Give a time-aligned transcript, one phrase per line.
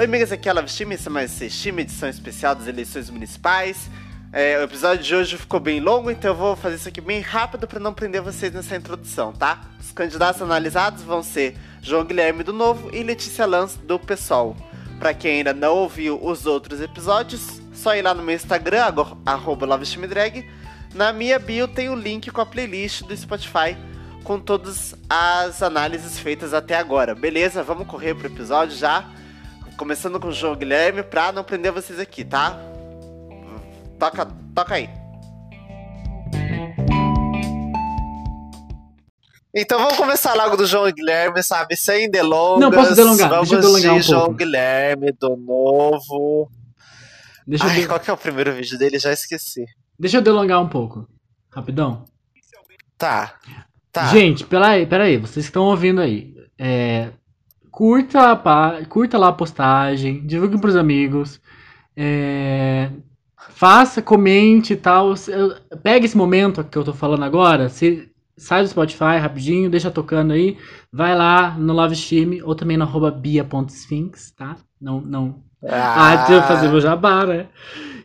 [0.00, 3.10] Oi, amigas, aqui é a Love Time, esse é mais Time, edição especial das eleições
[3.10, 3.90] municipais.
[4.32, 7.20] É, o episódio de hoje ficou bem longo, então eu vou fazer isso aqui bem
[7.20, 9.60] rápido para não prender vocês nessa introdução, tá?
[9.78, 14.56] Os candidatos analisados vão ser João Guilherme do Novo e Letícia Lanz do PSOL.
[14.98, 18.94] Para quem ainda não ouviu os outros episódios, só ir lá no meu Instagram,
[19.26, 20.48] arroba LoveStimeDrag.
[20.94, 23.76] Na minha bio tem o link com a playlist do Spotify
[24.24, 27.14] com todas as análises feitas até agora.
[27.14, 27.62] Beleza?
[27.62, 29.19] Vamos correr pro episódio já.
[29.80, 32.54] Começando com o João Guilherme, pra não prender vocês aqui, tá?
[33.98, 34.90] Toca, toca aí.
[39.54, 41.78] Então vamos começar logo do João Guilherme, sabe?
[41.78, 42.60] Sem delongas.
[42.60, 43.30] Não, posso delongar.
[43.30, 44.36] Vamos Deixa eu delongar um João pouco.
[44.36, 46.50] Guilherme, do novo.
[47.46, 48.98] Deixa eu, Ai, qual que é o primeiro vídeo dele?
[48.98, 49.64] Já esqueci.
[49.98, 51.08] Deixa eu delongar um pouco.
[51.50, 52.04] Rapidão.
[52.98, 53.34] Tá.
[53.90, 54.08] Tá.
[54.08, 55.16] Gente, peraí, peraí.
[55.16, 56.34] Vocês que estão ouvindo aí.
[56.58, 57.12] É,
[57.70, 60.26] curta, a curta lá a postagem.
[60.26, 61.40] Divulgue pros amigos.
[61.96, 62.90] É,
[63.36, 65.14] faça, comente e tal.
[65.82, 67.68] Pega esse momento que eu tô falando agora.
[67.68, 70.56] Se, sai do Spotify rapidinho, deixa tocando aí.
[70.92, 74.56] Vai lá no Love Stream ou também no arroba bia.sphinx, tá?
[74.80, 75.42] Não, não.
[75.68, 77.48] Ah, eu fazer meu jabá, né?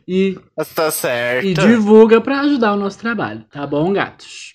[0.07, 0.37] E
[0.75, 1.47] Tá certo.
[1.47, 4.54] E divulga pra ajudar o nosso trabalho, tá bom, gatos?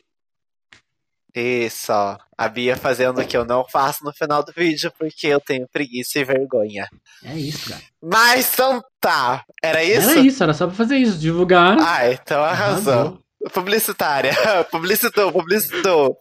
[1.35, 2.19] Isso, ó.
[2.37, 5.69] A Bia fazendo o que eu não faço no final do vídeo porque eu tenho
[5.69, 6.89] preguiça e vergonha.
[7.25, 7.83] É isso, gato.
[8.03, 9.45] Mas então tá.
[9.63, 10.11] Era isso?
[10.11, 11.77] Era isso, era só pra fazer isso, divulgar.
[11.79, 12.93] Ah, então arrasou.
[12.93, 13.23] Arrasou.
[13.53, 14.33] Publicitária.
[14.71, 16.19] Publicitou, publicitou.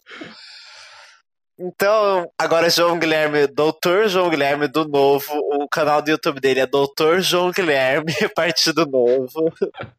[1.62, 5.34] Então, agora João Guilherme, Doutor João Guilherme do Novo.
[5.62, 9.52] O canal do YouTube dele é Doutor João Guilherme, Partido Novo.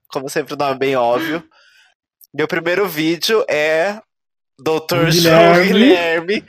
[0.08, 1.44] Como sempre, o nome é bem óbvio.
[2.33, 4.00] Meu primeiro vídeo é
[4.62, 5.72] Doutor João Guilherme.
[5.72, 6.44] Guilherme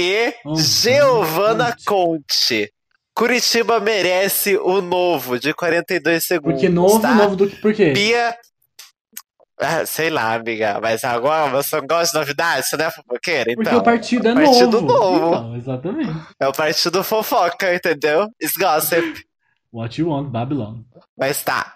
[0.00, 2.72] e Oh, Giovana Conte.
[3.14, 6.60] Curitiba merece o novo, de 42 segundos.
[6.60, 7.14] Porque novo, tá?
[7.14, 7.90] novo do que por quê?
[7.92, 8.36] Bia.
[9.60, 10.78] Ah, sei lá, amiga.
[10.80, 12.68] Mas agora você não gosta de novidades?
[12.70, 13.44] Você não é fofoqueira?
[13.56, 14.86] Porque Então, o partido é partido novo.
[14.92, 15.34] novo.
[15.34, 16.12] Então, exatamente.
[16.38, 18.28] é o partido fofoca, entendeu?
[18.40, 19.24] It's gossip.
[19.72, 20.82] What you want, Babylon.
[21.18, 21.74] Mas tá.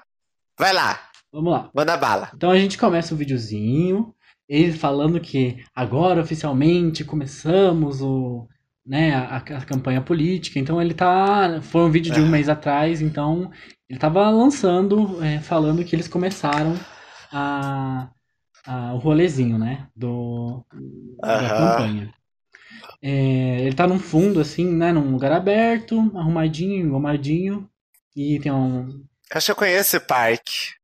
[0.57, 1.01] Vai lá,
[1.33, 1.71] Vamos lá.
[1.75, 2.31] manda bala.
[2.37, 4.15] Então a gente começa o videozinho,
[4.55, 8.49] ele falando que agora oficialmente começamos o,
[8.87, 10.59] né, a, a campanha política.
[10.59, 11.61] Então ele tá.
[11.63, 12.31] Foi um vídeo de um Aham.
[12.31, 13.51] mês atrás, então
[13.89, 16.75] ele tava lançando, é, falando que eles começaram
[17.33, 18.11] a,
[18.67, 19.89] a- o rolezinho, né?
[19.97, 20.65] Do,
[21.23, 22.13] da campanha.
[23.03, 24.93] É, ele tá num fundo, assim, né?
[24.93, 27.69] Num lugar aberto, arrumadinho, engomadinho.
[28.17, 29.05] E tem um.
[29.33, 30.75] Acho que eu conheço esse parque.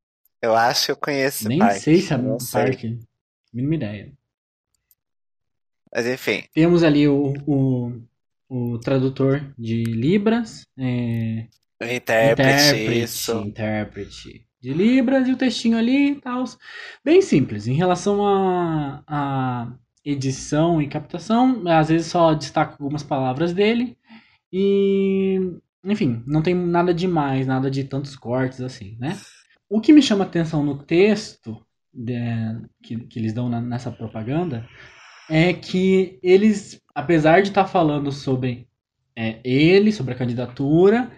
[0.42, 1.80] Eu acho que eu conheço esse Nem parque.
[1.80, 2.98] sei se é um parque.
[3.52, 4.12] Mínima ideia.
[5.92, 6.44] Mas enfim.
[6.52, 7.92] Temos ali o, o,
[8.48, 11.46] o tradutor de Libras, é,
[11.80, 13.32] O intérprete, intérprete, isso.
[13.40, 16.44] intérprete de Libras e o textinho ali e tal.
[17.04, 17.66] Bem simples.
[17.66, 19.72] Em relação a, a
[20.04, 23.96] edição e captação, às vezes só destaco algumas palavras dele
[24.52, 25.38] e,
[25.84, 29.18] enfim, não tem nada demais, nada de tantos cortes assim, né?
[29.68, 31.64] O que me chama atenção no texto
[32.04, 34.64] de- que, que eles dão na- nessa propaganda
[35.28, 38.66] é que eles, apesar de estar falando sobre
[39.16, 41.10] é, ele, sobre a candidatura,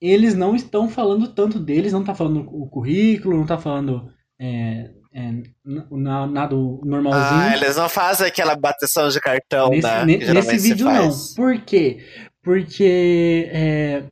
[0.00, 4.90] eles não estão falando tanto deles, não tá falando o currículo, não tá falando é,
[5.12, 7.40] é, na- nada normalzinho.
[7.40, 10.04] Ah, eles não fazem aquela bateção de cartão, nesse, né?
[10.06, 11.10] ne- nesse se vídeo não.
[11.36, 11.98] Por quê?
[12.42, 14.04] Porque é,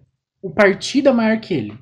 [0.42, 1.78] o partido é maior que ele.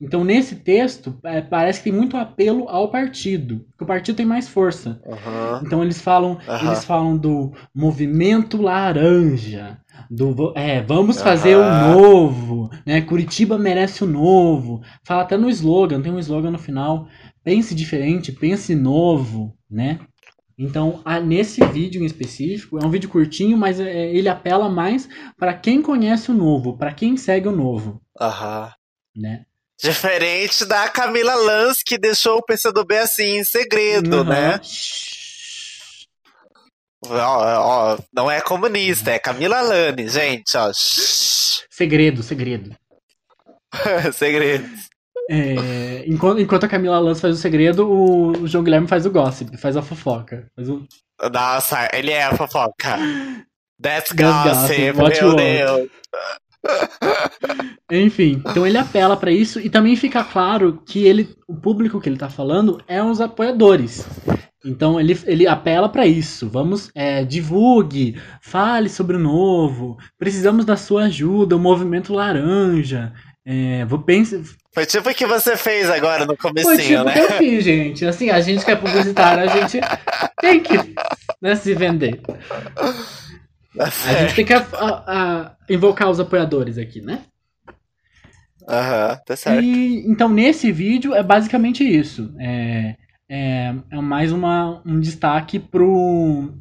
[0.00, 3.66] Então, nesse texto, é, parece que tem muito apelo ao partido.
[3.76, 5.00] Que o partido tem mais força.
[5.04, 5.60] Uhum.
[5.62, 6.66] Então eles falam, Aham.
[6.66, 9.78] eles falam do movimento laranja,
[10.10, 11.70] do é, vamos fazer o Aham.
[11.70, 13.00] novo, né?
[13.02, 14.80] Curitiba merece o novo.
[15.04, 17.06] Fala até no slogan, tem um slogan no final,
[17.44, 20.00] pense diferente, pense novo, né?
[20.58, 25.08] Então, a- nesse vídeo em específico, é um vídeo curtinho, mas é, ele apela mais
[25.38, 28.72] para quem conhece o novo, para quem segue o novo, Aham.
[29.16, 29.44] né?
[29.82, 34.24] Diferente da Camila Lans, que deixou o PCdoB assim em segredo, Aham.
[34.24, 34.60] né?
[37.06, 40.70] Ó, ó, não é comunista, é Camila Lane, gente, ó.
[40.74, 42.76] Segredo, segredo.
[44.12, 44.68] segredo.
[45.30, 49.10] É, enquanto, enquanto a Camila Lance faz o segredo, o, o João Guilherme faz o
[49.10, 50.46] gossip, faz a fofoca.
[50.54, 50.84] Faz o...
[51.32, 52.98] Nossa, ele é a fofoca.
[53.80, 55.76] That's That's gossip, gossip, what you meu.
[55.76, 55.90] Deus.
[57.90, 62.08] Enfim, então ele apela para isso e também fica claro que ele, o público que
[62.08, 64.06] ele tá falando é os apoiadores.
[64.64, 66.48] Então ele, ele apela para isso.
[66.48, 69.96] Vamos, é, divulgue, fale sobre o novo.
[70.18, 73.12] Precisamos da sua ajuda, o movimento laranja.
[73.44, 74.38] É, vou pensar.
[74.72, 77.12] Foi tipo o que você fez agora no comecinho, Foi tipo né?
[77.14, 78.06] que eu fiz, gente.
[78.06, 79.80] Assim, a gente que é publicitário, a gente
[80.40, 80.74] tem que
[81.42, 82.20] né, se vender.
[83.78, 83.88] A
[84.22, 87.22] gente tem que a, a, invocar os apoiadores aqui, né?
[88.68, 89.62] Aham, tá certo.
[89.62, 92.34] E, então, nesse vídeo é basicamente isso.
[92.38, 92.96] É,
[93.28, 96.52] é, é mais uma, um destaque pro,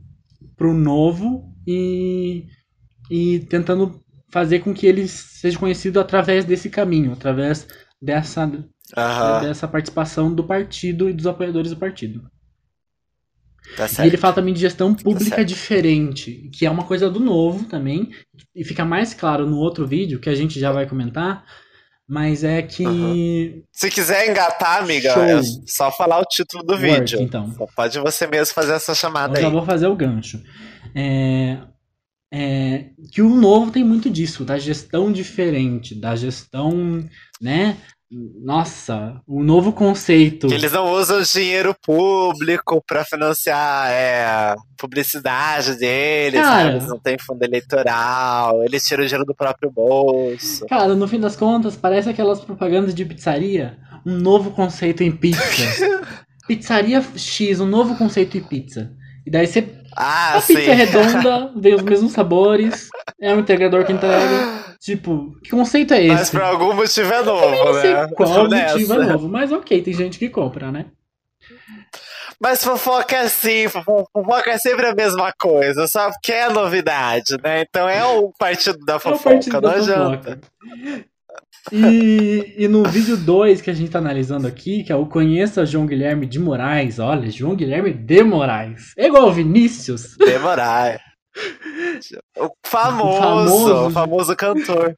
[0.56, 2.46] pro novo e,
[3.10, 4.00] e tentando
[4.32, 7.68] fazer com que ele seja conhecido através desse caminho, através
[8.02, 8.46] dessa,
[9.42, 12.30] dessa participação do partido e dos apoiadores do partido.
[13.76, 17.10] Tá e ele fala também de gestão tá pública tá diferente, que é uma coisa
[17.10, 18.12] do novo também,
[18.56, 21.46] e fica mais claro no outro vídeo, que a gente já vai comentar,
[22.08, 22.86] mas é que.
[22.86, 23.64] Uhum.
[23.72, 27.22] Se quiser engatar, amiga, é só falar o título do Work, vídeo.
[27.22, 27.52] Então.
[27.76, 29.44] pode você mesmo fazer essa chamada Eu aí.
[29.44, 30.42] Já vou fazer o gancho.
[30.96, 31.60] É,
[32.34, 37.08] é, que o novo tem muito disso, da gestão diferente, da gestão,
[37.40, 37.78] né?
[38.12, 40.48] Nossa, o novo conceito.
[40.48, 47.18] Que eles não usam dinheiro público para financiar é, publicidade deles, Cara, eles não têm
[47.20, 50.66] fundo eleitoral, eles tiram o dinheiro do próprio bolso.
[50.66, 56.02] Cara, no fim das contas, parece aquelas propagandas de pizzaria, um novo conceito em pizza.
[56.48, 58.92] pizzaria X, um novo conceito em pizza.
[59.24, 59.68] E daí você.
[59.96, 60.56] Ah, a sim.
[60.56, 62.90] pizza é redonda, vem os mesmos sabores,
[63.22, 64.59] é um integrador que entrega.
[64.80, 66.16] Tipo, que conceito é esse?
[66.16, 68.08] Mas por algum motivo é novo, eu não sei né?
[68.16, 70.86] Qual motivo é novo, mas ok, tem gente que compra, né?
[72.42, 77.62] Mas fofoca é assim, fofoca é sempre a mesma coisa, só porque é novidade, né?
[77.62, 80.40] Então é o partido da fofoca, é partido não da adianta.
[81.74, 85.66] E, e no vídeo 2 que a gente tá analisando aqui, que é o Conheça
[85.66, 88.94] João Guilherme de Moraes, olha, João Guilherme de Moraes.
[88.98, 90.16] É igual o Vinícius.
[90.18, 91.09] De Moraes.
[92.38, 94.98] O famoso, famoso, o famoso cantor.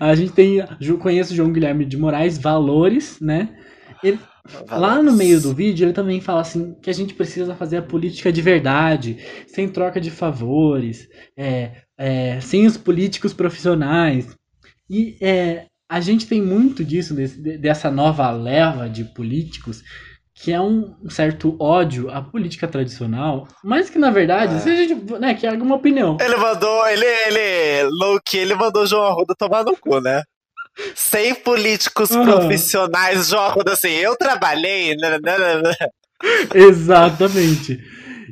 [0.00, 0.58] A gente tem,
[1.00, 3.56] conheço o João Guilherme de Moraes, Valores, né?
[4.02, 4.18] Ele,
[4.68, 7.82] lá no meio do vídeo, ele também fala assim que a gente precisa fazer a
[7.82, 14.36] política de verdade, sem troca de favores, é, é, sem os políticos profissionais.
[14.90, 19.82] E é, a gente tem muito disso, desse, dessa nova leva de políticos
[20.34, 24.58] que é um certo ódio à política tradicional, mas que na verdade, é.
[24.58, 26.16] se a gente, né, que é alguma opinião.
[26.20, 30.22] Ele mandou, ele, ele, Loki, ele mandou João Arruda tomar no cu, né?
[30.94, 32.24] Sem políticos uhum.
[32.24, 34.96] profissionais, João Arruda, assim, eu trabalhei.
[34.96, 35.72] Né, né, né,
[36.54, 37.78] Exatamente.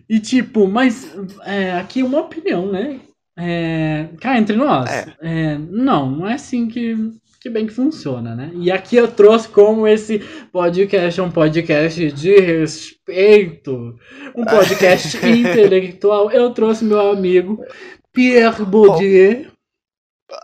[0.08, 1.14] E tipo, mas
[1.44, 3.00] é, aqui uma opinião, né?
[3.38, 5.14] É, cá entre nós, é.
[5.22, 6.96] É, não, não é assim que
[7.40, 8.50] que bem que funciona, né?
[8.54, 10.18] E aqui eu trouxe como esse
[10.52, 13.98] podcast é um podcast de respeito,
[14.36, 16.30] um podcast intelectual.
[16.30, 17.64] Eu trouxe meu amigo
[18.12, 19.46] Pierre Bourdieu.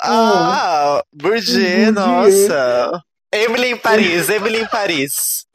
[0.01, 3.03] Ah, oh, Bourdieu, nossa.
[3.31, 5.47] Emily em Paris, Emily em Paris.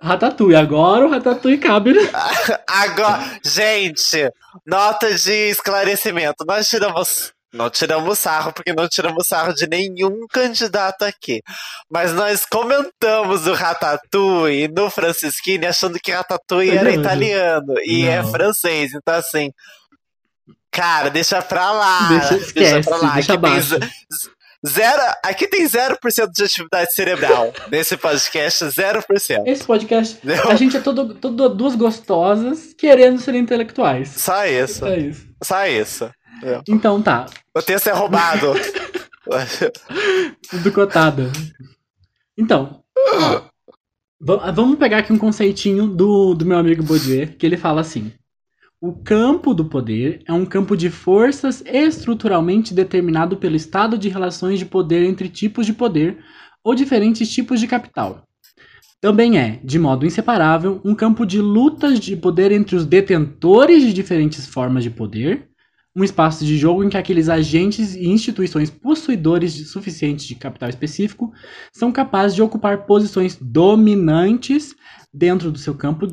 [0.00, 1.92] Ratatouille, agora o Ratatouille cabe.
[1.92, 2.02] Né?
[2.66, 4.28] Agora, gente,
[4.66, 6.44] nota de esclarecimento.
[6.44, 11.42] Nós tiramos não tiramos sarro, porque não tiramos sarro de nenhum candidato aqui.
[11.90, 18.94] Mas nós comentamos o Ratatouille no Francisquini achando que Ratatouille era italiano e é francês.
[18.94, 19.52] Então, assim,
[20.70, 22.08] cara, deixa pra lá.
[22.08, 23.14] Deixa, esquece, deixa pra lá.
[23.14, 23.78] Deixa abaixo.
[24.66, 27.52] Zero, aqui tem 0% de atividade cerebral.
[27.68, 29.42] Nesse podcast, 0%.
[29.44, 34.08] Esse podcast, a gente é todo, todo duas gostosas querendo ser intelectuais.
[34.08, 34.86] Só isso.
[34.86, 35.26] É isso.
[35.42, 36.10] Só isso.
[36.42, 36.60] É.
[36.68, 37.26] Então tá.
[37.54, 38.52] O texto é roubado.
[40.50, 41.30] Tudo cotado.
[42.36, 42.82] Então,
[43.14, 43.42] ó,
[44.52, 48.12] vamos pegar aqui um conceitinho do, do meu amigo Baudier, que ele fala assim.
[48.80, 54.58] O campo do poder é um campo de forças estruturalmente determinado pelo estado de relações
[54.58, 56.18] de poder entre tipos de poder
[56.64, 58.26] ou diferentes tipos de capital.
[59.00, 63.92] Também é, de modo inseparável, um campo de lutas de poder entre os detentores de
[63.92, 65.51] diferentes formas de poder
[65.94, 70.70] um espaço de jogo em que aqueles agentes e instituições possuidores de suficiente de capital
[70.70, 71.32] específico
[71.72, 74.74] são capazes de ocupar posições dominantes
[75.12, 76.06] dentro do seu campo,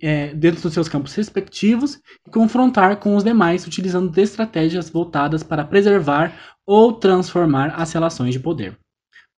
[0.00, 5.64] é, dentro dos seus campos respectivos e confrontar com os demais utilizando estratégias voltadas para
[5.64, 8.72] preservar ou transformar as relações de poder.
[8.72, 8.76] O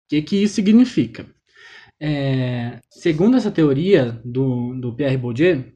[0.09, 1.25] que, que isso significa?
[1.99, 5.71] É, segundo essa teoria do, do Pierre Bourdieu,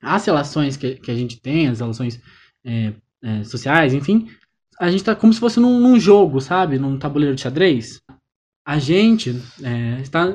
[0.00, 2.20] as relações que, que a gente tem, as relações
[2.64, 4.28] é, é, sociais, enfim,
[4.78, 6.78] a gente tá como se fosse num, num jogo, sabe?
[6.78, 8.00] Num tabuleiro de xadrez.
[8.64, 10.26] A gente é, está,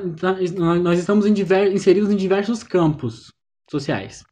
[0.80, 3.32] nós estamos em diver, inseridos em diversos campos
[3.70, 4.24] sociais.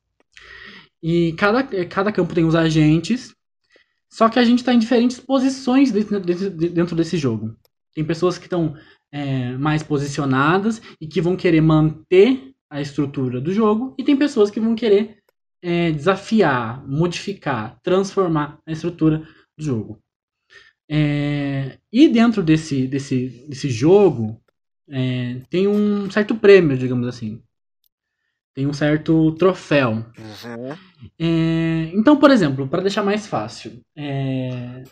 [1.03, 3.35] E cada, cada campo tem os agentes,
[4.09, 7.55] só que a gente está em diferentes posições dentro, dentro desse jogo.
[7.95, 8.75] Tem pessoas que estão
[9.13, 14.49] é, mais posicionadas e que vão querer manter a estrutura do jogo, e tem pessoas
[14.49, 15.20] que vão querer
[15.63, 19.27] é, desafiar, modificar, transformar a estrutura
[19.57, 20.03] do jogo.
[20.89, 24.41] É, e dentro desse, desse, desse jogo
[24.89, 27.41] é, tem um certo prêmio, digamos assim.
[28.53, 29.93] Tem um certo troféu.
[30.19, 30.77] Uhum.
[31.19, 34.83] É, então, por exemplo, para deixar mais fácil, é,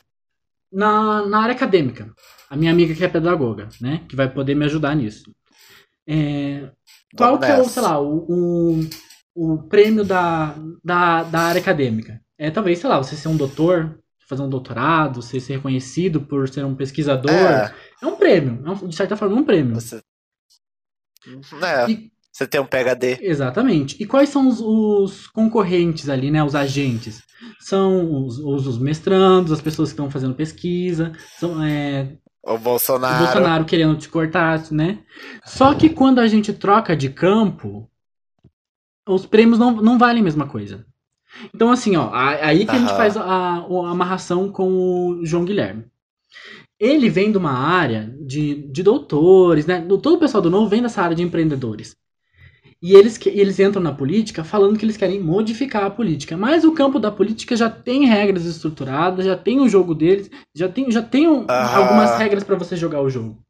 [0.73, 2.15] na, na área acadêmica,
[2.49, 5.35] a minha amiga que é pedagoga, né, que vai poder me ajudar nisso.
[6.07, 6.71] É,
[7.17, 8.81] qual que é o, sei lá, o, o,
[9.39, 10.55] o prêmio da,
[10.85, 12.21] da, da área acadêmica?
[12.37, 16.49] É talvez, sei lá, você ser um doutor, fazer um doutorado, você ser reconhecido por
[16.49, 17.31] ser um pesquisador.
[17.31, 19.75] É, é um prêmio, é um, de certa forma, um prêmio.
[19.75, 20.01] Você...
[21.63, 21.91] É.
[21.91, 23.19] E, você tem um PhD.
[23.21, 23.97] Exatamente.
[24.01, 26.43] E quais são os, os concorrentes ali, né?
[26.45, 27.23] Os agentes?
[27.59, 33.17] São os, os, os, mestrandos, as pessoas que estão fazendo pesquisa, são, é, o Bolsonaro.
[33.17, 35.01] O Bolsonaro querendo te cortar, né?
[35.45, 37.91] Só que quando a gente troca de campo,
[39.09, 40.85] os prêmios não, não valem a mesma coisa.
[41.55, 45.85] Então, assim, ó, aí que a gente faz a, a amarração com o João Guilherme.
[46.79, 49.81] Ele vem de uma área de, de doutores, né?
[49.81, 51.97] Todo o pessoal do Novo vem dessa área de empreendedores.
[52.81, 56.37] E eles, eles entram na política falando que eles querem modificar a política.
[56.37, 60.69] Mas o campo da política já tem regras estruturadas, já tem o jogo deles, já
[60.69, 63.43] tem, já tem um, algumas regras para você jogar o jogo.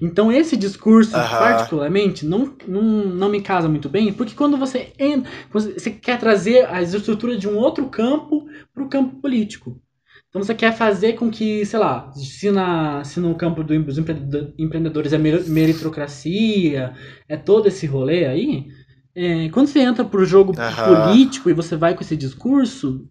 [0.00, 5.30] Então esse discurso, particularmente, não, não, não me casa muito bem, porque quando você entra,
[5.52, 9.80] você quer trazer a estrutura de um outro campo para o campo político.
[10.28, 15.12] Então você quer fazer com que, sei lá, se, na, se no campo dos empreendedores
[15.12, 16.94] é meritocracia,
[17.28, 18.68] é todo esse rolê aí,
[19.14, 21.06] é, quando você entra pro jogo uhum.
[21.06, 23.08] político e você vai com esse discurso,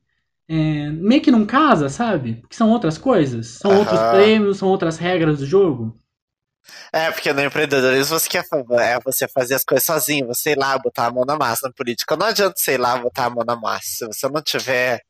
[0.47, 2.35] é, meio que não casa, sabe?
[2.35, 3.79] Porque são outras coisas, são uhum.
[3.79, 5.95] outros prêmios, são outras regras do jogo.
[6.91, 8.45] É, porque no empreendedorismo você quer
[8.79, 11.73] é você fazer as coisas sozinho, você ir lá botar a mão na massa na
[11.73, 12.15] política.
[12.15, 13.83] Não adianta você ir lá botar a mão na massa.
[13.87, 15.01] Se você não tiver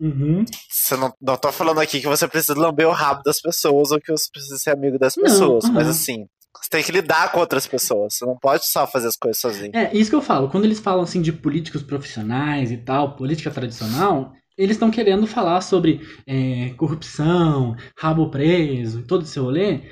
[0.00, 0.44] Uhum.
[0.68, 4.00] Você não, não tô falando aqui que você precisa lamber o rabo das pessoas ou
[4.00, 6.26] que você precisa ser amigo das pessoas, não, mas assim,
[6.60, 8.14] você tem que lidar com outras pessoas.
[8.14, 9.70] Você não pode só fazer as coisas sozinho.
[9.72, 10.48] É, isso que eu falo.
[10.48, 15.60] Quando eles falam assim de políticos profissionais e tal, política tradicional, eles estão querendo falar
[15.60, 19.82] sobre é, corrupção, rabo preso, todo esse rolê.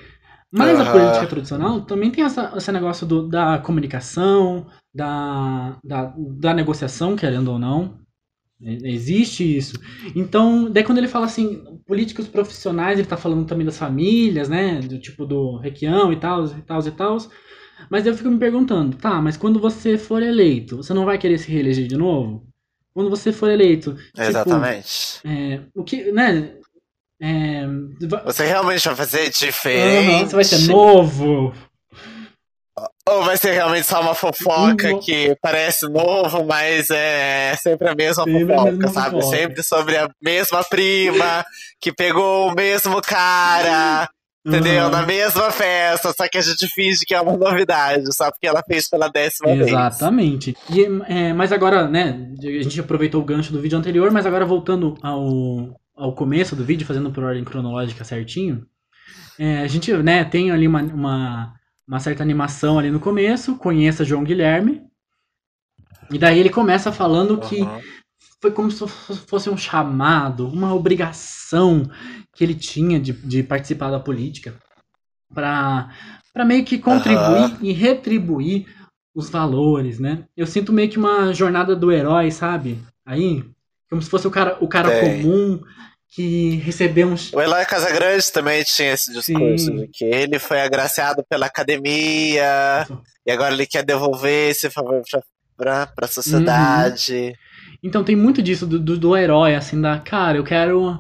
[0.52, 0.84] Mas uhum.
[0.84, 7.14] a política tradicional também tem essa, esse negócio do, da comunicação, da, da, da negociação,
[7.14, 8.00] querendo ou não.
[8.62, 9.74] Existe isso.
[10.14, 14.80] Então, daí quando ele fala assim, políticos profissionais, ele tá falando também das famílias, né?
[14.80, 17.18] Do tipo do Requião e tal, e tal, e tal.
[17.88, 21.38] Mas eu fico me perguntando, tá, mas quando você for eleito, você não vai querer
[21.38, 22.46] se reeleger de novo?
[22.92, 23.94] Quando você for eleito.
[23.94, 25.20] Tipo, Exatamente.
[25.24, 26.59] É, o que, né?
[27.22, 27.66] É,
[28.24, 30.10] você realmente vai fazer diferente.
[30.10, 31.52] Uhum, você vai ser novo.
[33.08, 35.00] Ou vai ser realmente só uma fofoca uhum.
[35.00, 39.10] que parece novo, mas é sempre a mesma sempre fofoca, a mesma sabe?
[39.16, 39.36] Fofoca.
[39.36, 41.44] Sempre sobre a mesma prima
[41.80, 44.08] que pegou o mesmo cara.
[44.46, 44.84] Entendeu?
[44.84, 44.90] Uhum.
[44.90, 48.62] Na mesma festa, só que a gente finge que é uma novidade, só porque ela
[48.66, 50.54] fez pela décima Exatamente.
[50.54, 50.56] vez.
[50.70, 51.06] Exatamente.
[51.08, 54.96] É, mas agora, né, a gente aproveitou o gancho do vídeo anterior, mas agora voltando
[55.02, 58.66] ao, ao começo do vídeo, fazendo por ordem cronológica certinho,
[59.38, 61.54] é, a gente, né, tem ali uma, uma
[61.90, 64.80] uma certa animação ali no começo, conheça João Guilherme.
[66.08, 67.40] E daí ele começa falando uhum.
[67.40, 67.66] que
[68.40, 68.86] foi como se
[69.26, 71.82] fosse um chamado, uma obrigação
[72.32, 74.54] que ele tinha de, de participar da política
[75.34, 75.90] para
[76.46, 77.58] meio que contribuir uhum.
[77.60, 78.66] e retribuir
[79.12, 80.26] os valores, né?
[80.36, 82.78] Eu sinto meio que uma jornada do herói, sabe?
[83.04, 83.44] Aí,
[83.90, 85.60] como se fosse o cara, o cara comum
[86.10, 87.32] que recebemos.
[87.32, 93.00] O Eloy Casagrande também tinha esse discurso de que ele foi agraciado pela academia Isso.
[93.24, 95.02] e agora ele quer devolver esse favor
[95.56, 97.14] pra, pra sociedade.
[97.14, 97.32] Uhum.
[97.82, 100.98] Então tem muito disso do, do, do, herói, assim, da cara, eu quero.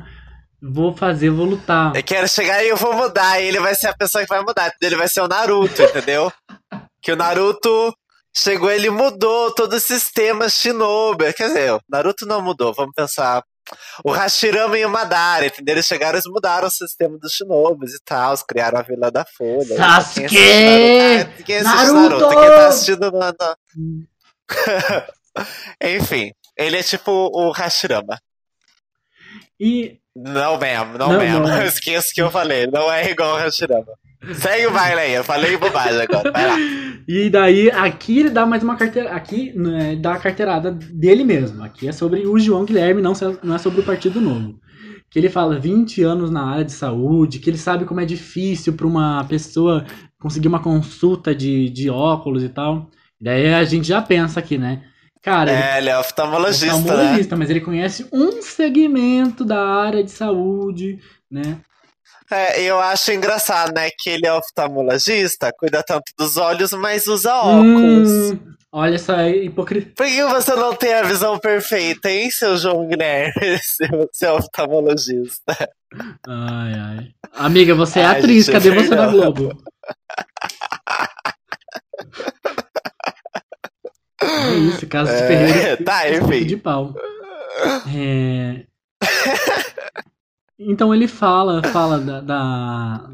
[0.62, 1.96] Vou fazer, vou lutar.
[1.96, 3.40] Eu quero chegar e eu vou mudar.
[3.40, 4.70] E ele vai ser a pessoa que vai mudar.
[4.80, 6.30] Ele vai ser o Naruto, entendeu?
[7.02, 7.94] que o Naruto
[8.36, 11.32] chegou, ele mudou todo o sistema Shinobi.
[11.32, 13.42] Quer dizer, o Naruto não mudou, vamos pensar
[14.04, 15.74] o Hashirama e o Madara, entendeu?
[15.74, 19.76] Eles chegaram e mudaram o sistema dos Shinobis e tal, criaram a Vila da Folha.
[19.76, 20.28] Sasuke!
[21.44, 21.94] Quem Naruto!
[21.94, 22.28] Naruto?
[22.28, 23.20] Quem tá assistindo no...
[25.82, 28.20] Enfim, ele é tipo o Hashirama.
[29.58, 30.00] E.
[30.16, 31.46] Não mesmo, não, não mesmo.
[31.46, 31.62] Não.
[31.62, 32.66] Esqueço que eu falei.
[32.66, 33.92] Não é igual o Hashirama.
[34.34, 36.30] Segue o baile aí, eu falei bobagem agora.
[36.30, 36.56] Vai lá.
[37.08, 39.10] E daí, aqui ele dá mais uma carteira.
[39.10, 41.64] Aqui né, dá a carteirada dele mesmo.
[41.64, 44.60] Aqui é sobre o João Guilherme, não, não é sobre o Partido Novo.
[45.10, 48.74] Que ele fala 20 anos na área de saúde, que ele sabe como é difícil
[48.74, 49.84] para uma pessoa
[50.20, 52.88] conseguir uma consulta de, de óculos e tal.
[53.20, 54.84] Daí a gente já pensa aqui, né?
[55.22, 57.38] Cara, é, ele é oftalmologista, é oftalmologista né?
[57.40, 60.98] mas ele conhece um segmento da área de saúde,
[61.30, 61.58] né?
[62.30, 63.90] É, eu acho engraçado, né?
[63.90, 68.30] Que ele é oftalmologista, cuida tanto dos olhos, mas usa óculos.
[68.32, 68.38] Hum,
[68.70, 69.92] olha essa hipocrisia.
[69.96, 75.56] Por que você não tem a visão perfeita, hein, seu João Guilherme, seu, seu oftalmologista?
[76.28, 77.08] Ai, ai.
[77.34, 79.50] Amiga, você é ai, atriz, gente, cadê você na Globo?
[84.22, 85.84] É isso, caso de é, Ferreira.
[85.84, 86.46] Tá, enfim.
[86.46, 86.94] De pau.
[87.92, 88.64] É...
[90.60, 93.10] Então ele fala, fala da, da,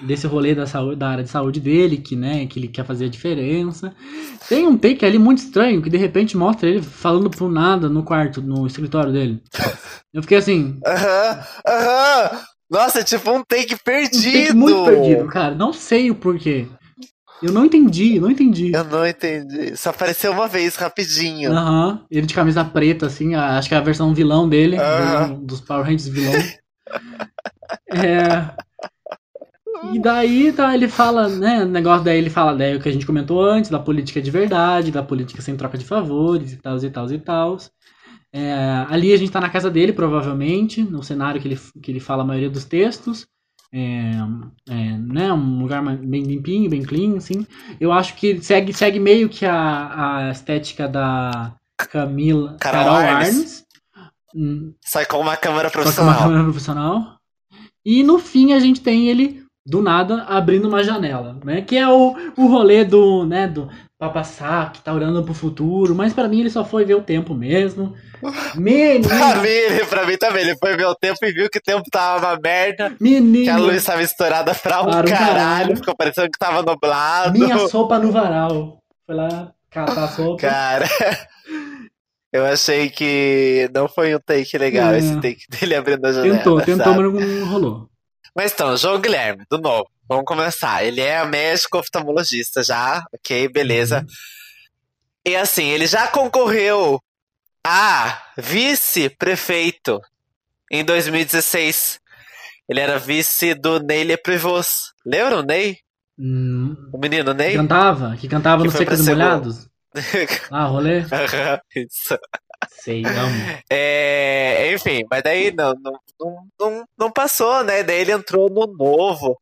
[0.00, 3.06] desse rolê da saúde, da área de saúde dele, que, né, que ele quer fazer
[3.06, 3.94] a diferença.
[4.48, 8.02] Tem um take ali muito estranho, que de repente mostra ele falando por nada no
[8.02, 9.42] quarto, no escritório dele.
[10.12, 10.78] Eu fiquei assim.
[10.86, 12.40] Aham, aham.
[12.70, 14.28] Nossa, é tipo um take perdido.
[14.28, 15.54] Um take muito perdido, cara.
[15.54, 16.68] Não sei o porquê.
[17.42, 18.70] Eu não entendi, não entendi.
[18.72, 19.74] Eu não entendi.
[19.74, 21.50] Só apareceu uma vez, rapidinho.
[21.50, 21.92] Aham.
[21.92, 21.98] Uhum.
[22.10, 25.42] Ele de camisa preta, assim, acho que é a versão vilão dele, uhum.
[25.42, 26.34] dos Power Rangers vilão.
[27.92, 28.50] É.
[29.92, 31.62] E daí tá, ele fala, né?
[31.62, 34.30] O negócio daí ele fala daí o que a gente comentou antes, da política de
[34.30, 37.56] verdade, da política sem troca de favores e tal, e tal, e tal.
[38.32, 42.00] É, ali a gente tá na casa dele, provavelmente, no cenário que ele, que ele
[42.00, 43.26] fala a maioria dos textos.
[43.72, 44.12] É,
[44.68, 47.46] é, né, um lugar bem limpinho, bem clean, assim.
[47.80, 51.54] Eu acho que segue, segue meio que a, a estética da
[51.90, 53.28] Camila Carol, Carol Arnes.
[53.28, 53.66] Arnes.
[54.34, 54.72] Hum.
[54.80, 56.14] Sai com uma câmera profissional.
[56.14, 57.16] Com uma câmera profissional.
[57.84, 61.62] E no fim a gente tem ele do nada abrindo uma janela, né?
[61.62, 63.68] Que é o, o rolê do, né, do
[64.08, 67.34] passar, que tá olhando pro futuro, mas para mim ele só foi ver o tempo
[67.34, 67.94] mesmo.
[68.56, 69.08] Menino.
[69.08, 71.84] pra, mim, pra mim também, ele foi ver o tempo e viu que o tempo
[71.90, 72.94] tava uma merda.
[72.98, 73.44] Menino.
[73.44, 77.38] Que a luz tava estourada pra um caralho, caralho, ficou parecendo que tava nublado.
[77.38, 78.78] Minha sopa no varal.
[79.06, 80.38] Foi lá catar a sopa.
[80.38, 80.88] Cara.
[82.32, 84.98] Eu achei que não foi um take legal, é.
[84.98, 86.38] esse take dele abrindo a janela.
[86.38, 87.08] Tentou, tentou, sabe?
[87.08, 87.90] mas não rolou.
[88.34, 89.88] Mas então, João Guilherme, do novo.
[90.08, 90.84] Vamos começar.
[90.84, 94.00] Ele é médico oftalmologista já, ok, beleza.
[94.00, 94.06] Uhum.
[95.26, 97.00] E assim, ele já concorreu
[97.64, 100.00] a vice-prefeito
[100.70, 102.00] em 2016.
[102.68, 104.92] Ele era vice do Ney Leprivos.
[105.04, 105.78] Lembra o Ney?
[106.18, 106.76] Hum.
[106.92, 107.50] O menino Ney?
[107.50, 109.69] Que cantava, que cantava que no Secos e Molhados.
[110.50, 111.00] ah, rolê?
[111.74, 112.18] Isso.
[112.68, 113.60] Sei, amo.
[113.70, 117.82] É, enfim, mas daí não, não, não, não passou, né?
[117.82, 119.40] Daí ele entrou no novo,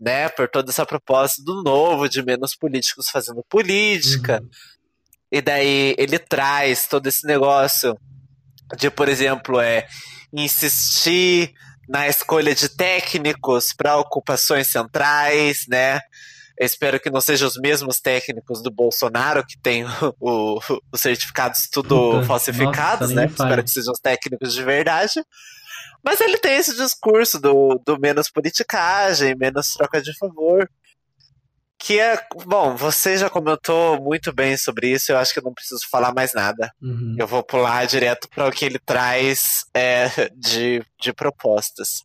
[0.00, 0.28] né?
[0.28, 4.40] Por toda essa proposta do novo, de menos políticos fazendo política.
[4.42, 4.48] Uhum.
[5.30, 7.96] E daí ele traz todo esse negócio
[8.76, 9.86] de, por exemplo, é
[10.32, 11.54] insistir
[11.88, 16.00] na escolha de técnicos para ocupações centrais, né?
[16.58, 19.90] Eu espero que não sejam os mesmos técnicos do Bolsonaro que tem o,
[20.20, 20.60] o,
[20.92, 23.26] os certificados tudo Puta, falsificados, nossa, né?
[23.26, 25.22] Espero que sejam os técnicos de verdade.
[26.02, 30.68] Mas ele tem esse discurso do, do menos politicagem, menos troca de favor.
[31.78, 32.20] Que é.
[32.44, 36.12] Bom, você já comentou muito bem sobre isso, eu acho que eu não preciso falar
[36.12, 36.72] mais nada.
[36.82, 37.14] Uhum.
[37.16, 42.04] Eu vou pular direto para o que ele traz é, de, de propostas.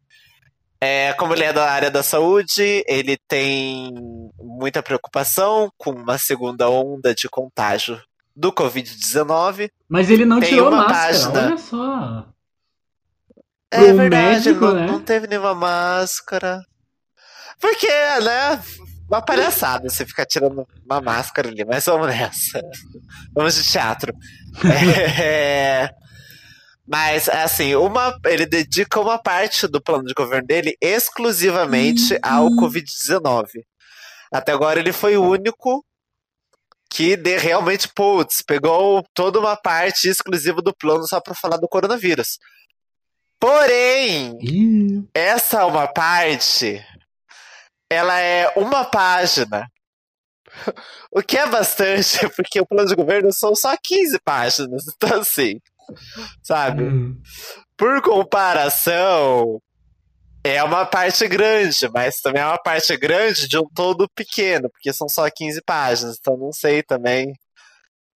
[0.85, 3.93] É, como ele é da área da saúde, ele tem
[4.37, 8.01] muita preocupação com uma segunda onda de contágio
[8.35, 9.71] do Covid-19.
[9.87, 11.45] Mas ele não tem tirou uma máscara, página...
[11.45, 12.27] olha só.
[13.71, 14.85] É Pro verdade, médico, não, né?
[14.87, 16.59] não teve nenhuma máscara.
[17.61, 18.61] Porque, né?
[19.07, 22.61] Uma palhaçada você ficar tirando uma máscara ali, mas vamos nessa.
[23.33, 24.13] Vamos de teatro.
[25.23, 25.89] é...
[26.85, 32.57] Mas, assim, uma, ele dedica uma parte do plano de governo dele exclusivamente ao uhum.
[32.57, 33.63] Covid-19.
[34.31, 35.85] Até agora ele foi o único
[36.89, 41.67] que de, realmente, putz, pegou toda uma parte exclusiva do plano só para falar do
[41.67, 42.37] coronavírus.
[43.39, 44.37] Porém,
[45.13, 46.85] essa é uma parte,
[47.89, 49.67] ela é uma página.
[51.11, 54.83] O que é bastante, porque o plano de governo são só 15 páginas.
[54.87, 55.59] Então, assim,
[56.41, 56.83] sabe?
[56.83, 57.21] Hum.
[57.77, 59.61] Por comparação,
[60.43, 64.91] é uma parte grande, mas também é uma parte grande de um todo pequeno, porque
[64.93, 67.33] são só 15 páginas, então não sei também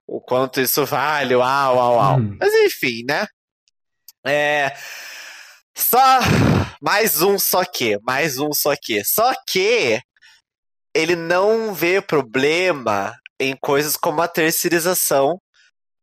[0.06, 2.18] o quanto isso vale, uau, uau, uau.
[2.18, 2.38] Hum.
[2.40, 3.28] Mas enfim, né?
[4.26, 4.74] É,
[5.76, 6.20] Só
[6.82, 9.04] mais um só que, mais um só que.
[9.04, 10.02] Só que
[10.94, 15.40] ele não vê problema em coisas como a terceirização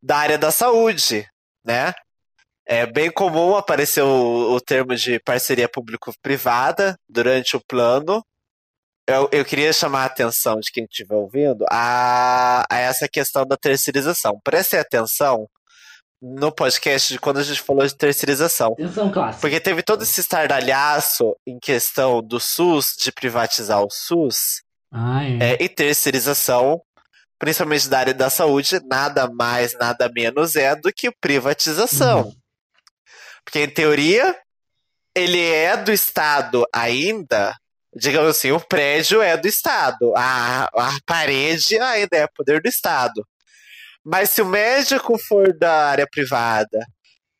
[0.02, 1.28] da área da saúde,
[1.64, 1.92] né?
[2.66, 8.24] É bem comum aparecer o, o termo de parceria público-privada durante o plano.
[9.06, 13.56] Eu, eu queria chamar a atenção de quem estiver ouvindo a, a essa questão da
[13.56, 14.40] terceirização.
[14.42, 15.46] Prestem atenção
[16.22, 18.74] no podcast de quando a gente falou de terceirização.
[19.42, 25.52] Porque teve todo esse estardalhaço em questão do SUS, de privatizar o SUS, ah, é.
[25.52, 26.80] é, e terceirização,
[27.38, 32.22] principalmente da área da saúde, nada mais, nada menos é do que privatização.
[32.22, 32.36] Uhum.
[33.44, 34.36] Porque, em teoria,
[35.14, 37.54] ele é do Estado ainda.
[37.94, 40.12] Digamos assim, o prédio é do Estado.
[40.16, 43.24] A, a parede ainda é poder do Estado.
[44.04, 46.84] Mas se o médico for da área privada,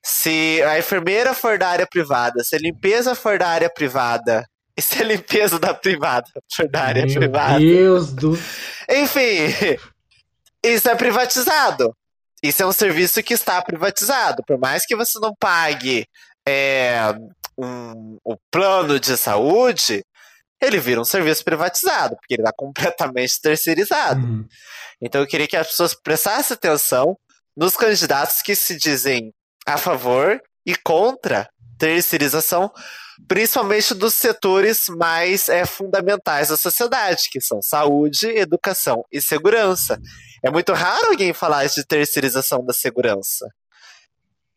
[0.02, 4.46] se a enfermeira for da área privada, se a limpeza for da área privada,
[4.80, 6.26] se a limpeza da privada
[6.70, 7.58] da área Meu privada.
[7.58, 8.38] Deus do.
[8.88, 9.78] Enfim,
[10.62, 11.96] isso é privatizado.
[12.42, 14.42] Isso é um serviço que está privatizado.
[14.46, 16.06] Por mais que você não pague
[16.46, 17.14] é,
[17.56, 20.04] um, o plano de saúde,
[20.60, 24.26] ele vira um serviço privatizado, porque ele está completamente terceirizado.
[24.26, 24.46] Uhum.
[25.00, 27.16] Então eu queria que as pessoas prestassem atenção
[27.56, 29.32] nos candidatos que se dizem
[29.66, 32.70] a favor e contra terceirização,
[33.28, 40.00] principalmente dos setores mais é, fundamentais da sociedade, que são saúde, educação e segurança.
[40.42, 43.48] É muito raro alguém falar de terceirização da segurança.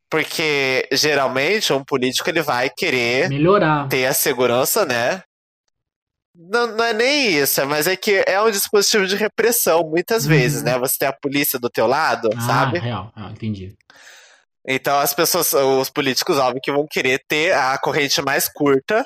[0.09, 5.21] Porque geralmente um político ele vai querer melhorar, ter a segurança, né?
[6.33, 10.29] Não, não é nem isso, mas é que é um dispositivo de repressão, muitas uhum.
[10.29, 10.77] vezes, né?
[10.77, 12.79] Você tem a polícia do teu lado, ah, sabe?
[12.79, 13.75] Real, ah, entendi.
[14.67, 19.05] Então as pessoas, os políticos, óbvio, que vão querer ter a corrente mais curta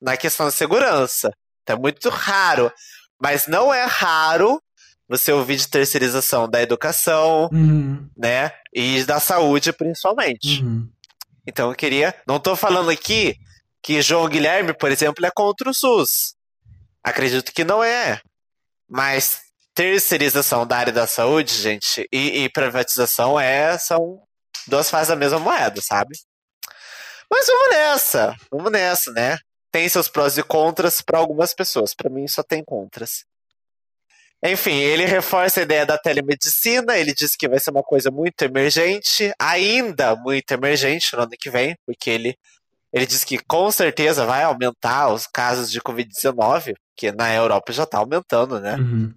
[0.00, 1.32] na questão da segurança.
[1.62, 2.72] Então é muito raro.
[3.20, 4.62] Mas não é raro
[5.08, 8.08] você ouvir de terceirização da educação, uhum.
[8.16, 8.52] né?
[8.72, 10.62] E da saúde, principalmente.
[10.62, 10.88] Uhum.
[11.46, 12.14] Então eu queria.
[12.26, 13.36] Não estou falando aqui
[13.82, 16.34] que João Guilherme, por exemplo, é contra o SUS.
[17.02, 18.20] Acredito que não é.
[18.88, 19.40] Mas
[19.74, 24.22] terceirização da área da saúde, gente, e, e privatização é, são
[24.66, 26.16] duas faces da mesma moeda, sabe?
[27.30, 29.38] Mas vamos nessa, vamos nessa, né?
[29.70, 31.94] Tem seus prós e contras para algumas pessoas.
[31.94, 33.24] Para mim só tem contras.
[34.42, 38.40] Enfim, ele reforça a ideia da telemedicina, ele diz que vai ser uma coisa muito
[38.42, 42.38] emergente, ainda muito emergente no ano que vem, porque ele,
[42.90, 47.82] ele diz que com certeza vai aumentar os casos de Covid-19, que na Europa já
[47.82, 48.76] está aumentando, né?
[48.76, 49.14] Uhum.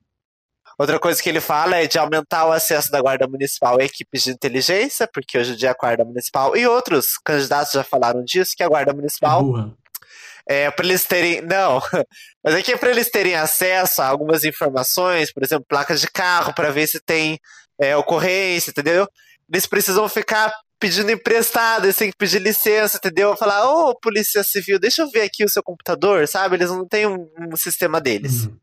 [0.84, 4.22] Outra coisa que ele fala é de aumentar o acesso da Guarda Municipal a equipes
[4.24, 8.54] de inteligência, porque hoje em dia a Guarda Municipal e outros candidatos já falaram disso,
[8.54, 9.74] que a Guarda Municipal
[10.46, 11.40] é, para eles terem.
[11.40, 11.82] Não,
[12.44, 16.54] mas aqui é para eles terem acesso a algumas informações, por exemplo, placas de carro,
[16.54, 17.40] para ver se tem
[17.80, 19.08] é, ocorrência, entendeu?
[19.50, 23.38] Eles precisam ficar pedindo emprestado, eles têm que pedir licença, entendeu?
[23.38, 26.58] Falar, ô, oh, Polícia Civil, deixa eu ver aqui o seu computador, sabe?
[26.58, 28.48] Eles não têm um, um sistema deles.
[28.48, 28.58] Uhum.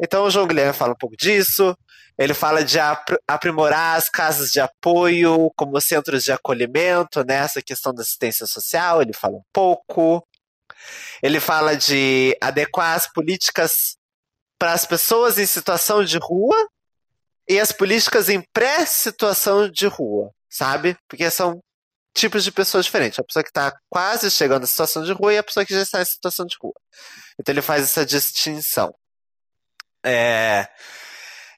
[0.00, 1.76] Então o João Guilherme fala um pouco disso.
[2.16, 2.78] Ele fala de
[3.26, 7.36] aprimorar as casas de apoio como centros de acolhimento, né?
[7.36, 10.26] Essa questão da assistência social, ele fala um pouco.
[11.22, 13.96] Ele fala de adequar as políticas
[14.58, 16.56] para as pessoas em situação de rua
[17.48, 20.96] e as políticas em pré-situação de rua, sabe?
[21.08, 21.60] Porque são
[22.14, 23.18] tipos de pessoas diferentes.
[23.18, 25.82] A pessoa que está quase chegando à situação de rua e a pessoa que já
[25.82, 26.74] está em situação de rua.
[27.38, 28.94] Então ele faz essa distinção.
[30.04, 30.68] É,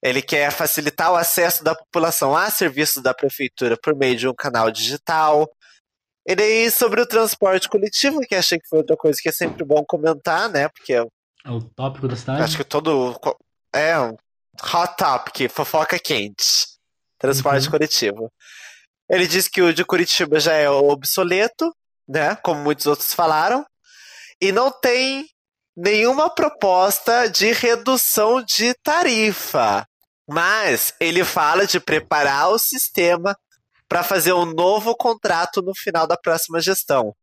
[0.03, 4.35] ele quer facilitar o acesso da população a serviços da prefeitura por meio de um
[4.35, 5.51] canal digital,
[6.29, 9.65] e daí, sobre o transporte coletivo, que achei que foi outra coisa que é sempre
[9.65, 10.69] bom comentar, né?
[10.69, 11.03] Porque é
[11.49, 12.43] o tópico da cidade.
[12.43, 13.17] Acho que todo.
[13.73, 14.17] É um
[14.75, 16.67] hot topic, fofoca quente.
[17.17, 17.71] Transporte uhum.
[17.71, 18.33] coletivo.
[19.09, 21.73] Ele diz que o de Curitiba já é obsoleto,
[22.09, 22.35] né?
[22.37, 23.65] Como muitos outros falaram.
[24.41, 25.29] E não tem
[25.77, 29.87] nenhuma proposta de redução de tarifa.
[30.29, 33.37] Mas ele fala de preparar o sistema
[33.89, 37.15] para fazer um novo contrato no final da próxima gestão.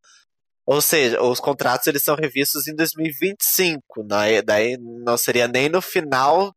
[0.66, 4.42] Ou seja, os contratos eles são revistos em 2025, né?
[4.42, 6.56] daí não seria nem no final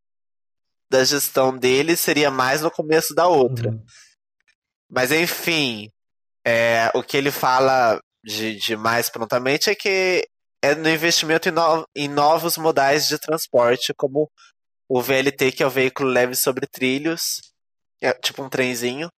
[0.89, 3.71] da gestão dele, seria mais no começo da outra.
[3.71, 3.85] Uhum.
[4.89, 5.91] Mas enfim,
[6.45, 10.25] é, o que ele fala de, de, mais prontamente é que
[10.67, 14.31] é no investimento em, no, em novos modais de transporte, como
[14.89, 17.41] o VLT, que é o veículo leve sobre trilhos,
[18.01, 19.11] é tipo um trenzinho,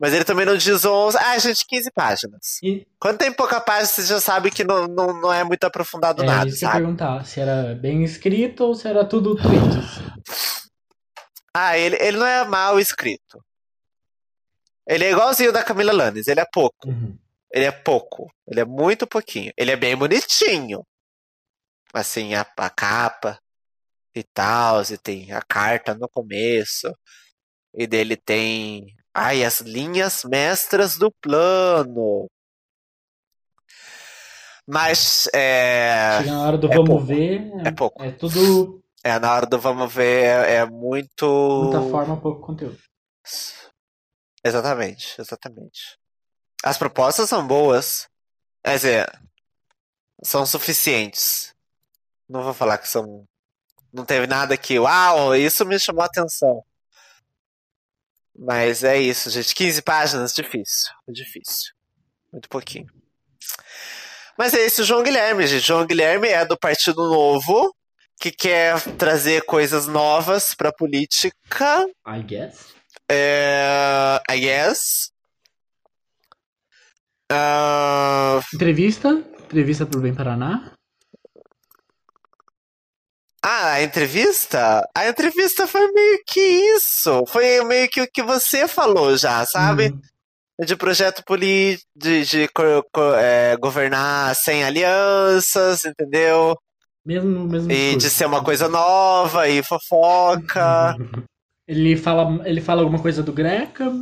[0.00, 1.16] Mas ele também não diz 11.
[1.18, 2.58] Ah, gente, 15 páginas.
[2.62, 2.86] E...
[3.00, 6.26] Quando tem pouca página, você já sabe que não, não, não é muito aprofundado é,
[6.26, 6.76] nada, isso sabe?
[6.76, 10.00] Eu perguntar se era bem escrito ou se era tudo tweets.
[11.52, 13.42] Ah, ele, ele não é mal escrito.
[14.86, 16.88] Ele é igualzinho da Camila Lannes, ele é pouco.
[16.88, 17.16] Uhum.
[17.52, 18.30] Ele é pouco.
[18.46, 19.52] Ele é muito pouquinho.
[19.56, 20.84] Ele é bem bonitinho.
[21.92, 23.38] Assim, a, a capa
[24.14, 26.92] e tal, e tem a carta no começo.
[27.74, 32.30] E dele tem Ai, as linhas mestras do plano.
[34.64, 36.18] Mas é.
[36.18, 37.04] Chega na hora do é vamos pouco.
[37.04, 37.52] ver.
[37.66, 38.00] É, pouco.
[38.00, 38.80] É tudo.
[39.02, 41.26] É, na hora do vamos ver é, é muito.
[41.64, 42.78] Muita forma, pouco conteúdo.
[44.44, 45.98] Exatamente, exatamente.
[46.62, 48.08] As propostas são boas.
[48.64, 49.20] Quer dizer,
[50.22, 51.54] são suficientes.
[52.28, 53.24] Não vou falar que são.
[53.92, 54.78] Não teve nada que.
[54.78, 56.62] Uau, isso me chamou a atenção.
[58.36, 59.54] Mas é isso, gente.
[59.54, 60.92] 15 páginas, difícil.
[61.08, 61.72] Difícil.
[62.32, 62.86] Muito pouquinho.
[64.36, 65.66] Mas é esse o João Guilherme, gente.
[65.66, 67.74] João Guilherme é do Partido Novo,
[68.20, 71.34] que quer trazer coisas novas pra política.
[72.06, 72.74] I guess.
[73.10, 75.10] É, I guess.
[77.30, 78.42] Uh...
[78.54, 79.22] Entrevista?
[79.44, 80.72] Entrevista pro Bem Paraná?
[83.42, 84.86] Ah, a entrevista?
[84.94, 87.24] A entrevista foi meio que isso.
[87.28, 89.88] Foi meio que o que você falou já, sabe?
[89.88, 90.66] Uhum.
[90.66, 92.48] De projeto político, de, de
[93.16, 96.58] é, governar sem alianças, entendeu?
[97.06, 97.70] Mesmo, mesmo.
[97.70, 100.96] E de ser uma coisa nova e fofoca.
[101.66, 103.92] Ele fala, ele fala alguma coisa do Greca?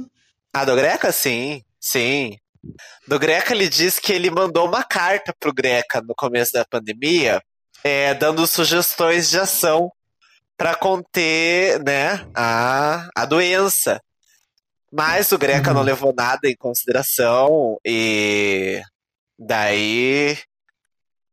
[0.54, 1.64] Ah, do Greca, sim.
[1.80, 2.36] Sim.
[3.06, 7.40] Do Greca, ele diz que ele mandou uma carta pro Greca no começo da pandemia
[7.84, 9.92] é, dando sugestões de ação
[10.56, 14.00] para conter né, a, a doença.
[14.92, 15.76] Mas o Greca uhum.
[15.76, 18.80] não levou nada em consideração e
[19.38, 20.38] daí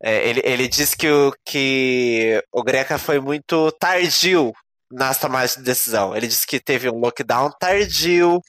[0.01, 4.53] é, ele, ele disse que o, que o Greca foi muito tardio
[4.91, 6.15] nas tomadas de decisão.
[6.15, 8.41] Ele disse que teve um lockdown tardio,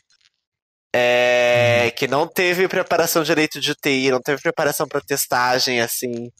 [0.97, 6.31] é, que não teve preparação direito de UTI, não teve preparação para testagem, assim.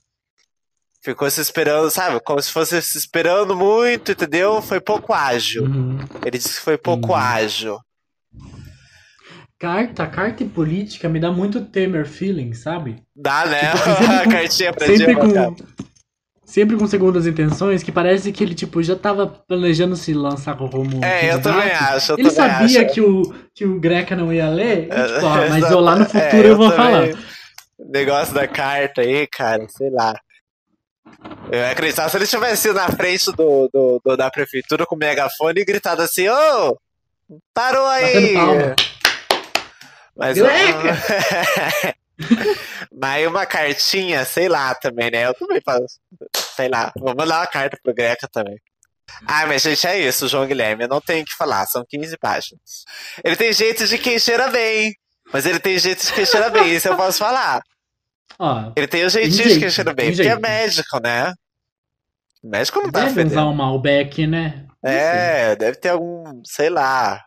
[1.03, 2.21] Ficou se esperando, sabe?
[2.21, 4.63] Como se fosse se esperando muito, entendeu?
[4.63, 5.65] Foi pouco ágil.
[5.65, 5.99] Uhum.
[6.25, 7.17] Ele disse que foi pouco uhum.
[7.17, 7.81] ágil.
[9.59, 13.03] Carta, carta e política me dá muito Temer feeling, sabe?
[13.15, 13.73] Dá, né?
[13.73, 13.91] Tipo,
[14.23, 15.57] a cartinha pra sempre com,
[16.45, 21.05] sempre com segundas intenções, que parece que ele, tipo, já tava planejando se lançar como.
[21.05, 22.13] É, eu também acho.
[22.13, 22.95] Eu ele também sabia acho.
[22.95, 26.05] Que, o, que o Greca não ia ler, e, tipo, ó, mas eu lá no
[26.05, 27.09] futuro é, eu, eu, vou falar.
[27.79, 30.15] Negócio da carta aí, cara, sei lá.
[31.51, 34.99] Eu acreditava se ele tivesse ido na frente do, do, do, da prefeitura com o
[34.99, 36.35] megafone e gritado assim, ô!
[36.71, 38.35] Oh, parou aí!
[40.17, 40.47] Mas eu...
[42.93, 45.27] Mas uma cartinha, sei lá também, né?
[45.27, 45.99] Eu também faço.
[46.55, 48.59] Sei lá, vou mandar uma carta pro Greca também.
[49.27, 50.85] Ah, mas gente, é isso, João Guilherme.
[50.85, 52.85] Eu não tenho o que falar, são 15 páginas.
[53.23, 54.95] Ele tem jeito de quem cheira bem.
[55.33, 57.63] Mas ele tem jeito de quem cheira bem, isso eu posso falar.
[58.39, 60.39] Ó, ele tem o jeitinho de que cheira bem, porque é jeito.
[60.39, 61.33] é médico, né?
[62.43, 64.67] O médico não tá deve usar um Malbec, né?
[64.83, 67.25] É, deve ter algum, sei lá.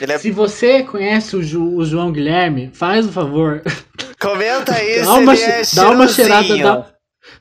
[0.00, 0.18] É...
[0.18, 3.62] Se você conhece o, Ju, o, João Guilherme, faz o favor.
[4.20, 6.86] Comenta aí dá uma, é dá uma cheirada, dá,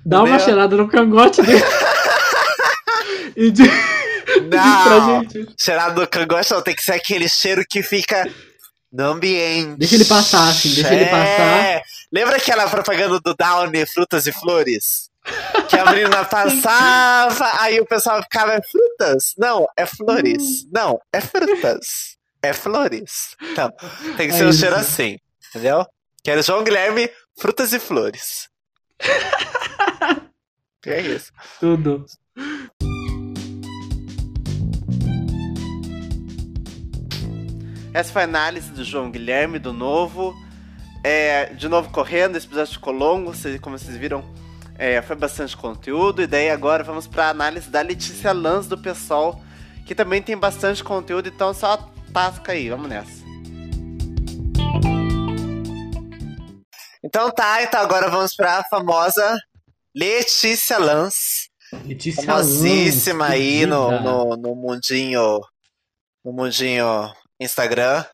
[0.05, 1.63] dá uma cheirada no cangote dele.
[3.35, 3.63] e de,
[4.49, 5.25] não,
[5.57, 8.29] cheirada no cangote não, tem que ser aquele cheiro que fica
[8.91, 9.77] no ambiente.
[9.77, 10.95] Deixa ele passar, assim, deixa é.
[10.95, 11.81] ele passar.
[12.11, 15.09] Lembra aquela propaganda do Downy, frutas e flores?
[15.69, 19.33] Que a menina passava, aí o pessoal ficava, é frutas?
[19.37, 20.63] Não, é flores.
[20.63, 20.69] Hum.
[20.71, 22.12] Não, é frutas.
[22.43, 23.38] É flores.
[23.41, 23.71] Então,
[24.17, 25.86] tem que é ser um cheiro assim, entendeu?
[26.21, 28.49] Quero João Guilherme, frutas e flores.
[30.86, 31.32] é isso.
[31.58, 32.06] Tudo.
[37.93, 40.36] Essa foi a análise do João Guilherme, do novo.
[41.01, 44.21] É, de novo correndo, esse episódio ficou longo, como vocês viram,
[44.77, 46.21] é, foi bastante conteúdo.
[46.21, 49.41] E daí agora vamos para a análise da Letícia Lanz do PSOL,
[49.86, 53.23] que também tem bastante conteúdo, então só tasca aí, vamos nessa.
[57.04, 59.38] Então tá, então agora vamos para a famosa
[59.93, 61.49] Letícia Lanz.
[61.86, 65.41] Letícia famosíssima Lanz, aí no, no, no mundinho
[66.23, 68.06] no mundinho Instagram.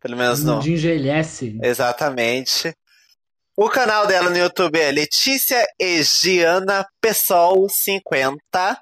[0.00, 0.54] Pelo menos no.
[0.54, 1.58] Mundinho GLS.
[1.60, 2.72] Exatamente.
[3.56, 8.80] O canal dela no YouTube é Letícia Egiana Pessoal 50.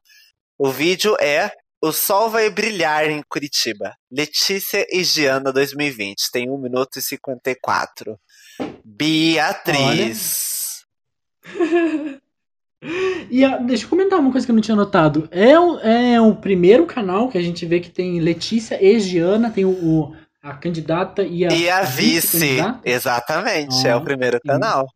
[0.58, 1.50] O vídeo é
[1.82, 3.94] O sol vai brilhar em Curitiba.
[4.10, 6.30] Letícia e Giana 2020.
[6.32, 8.18] Tem 1 minuto e 54.
[8.84, 10.84] Beatriz.
[13.30, 15.28] e a, deixa eu comentar uma coisa que eu não tinha notado.
[15.30, 19.50] É, o, é o primeiro canal que a gente vê que tem Letícia e Giana,
[19.50, 22.38] tem o, o a candidata e a, e a vice.
[22.38, 24.86] vice Exatamente, é o primeiro canal.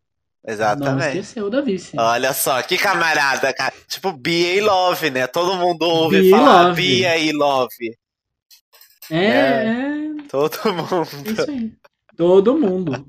[0.47, 0.99] Exatamente.
[0.99, 1.97] Não esqueceu da vice.
[1.99, 3.75] Olha só, que camarada, cara.
[3.87, 5.27] Tipo, Bia e Love, né?
[5.27, 6.83] Todo mundo ouve Bia falar Love.
[6.83, 7.99] Bia e Love.
[9.11, 10.23] É, é, é.
[10.29, 11.09] Todo mundo.
[11.27, 11.73] É isso aí.
[12.17, 13.07] Todo mundo.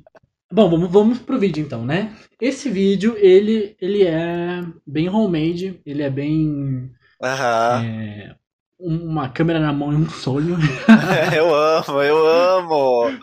[0.51, 2.13] Bom, vamos, vamos pro vídeo então, né?
[2.39, 6.91] Esse vídeo, ele, ele é bem homemade, ele é bem...
[7.23, 7.85] Aham.
[7.85, 8.35] É,
[8.77, 10.57] uma câmera na mão e um sonho.
[11.33, 13.19] eu amo, eu amo!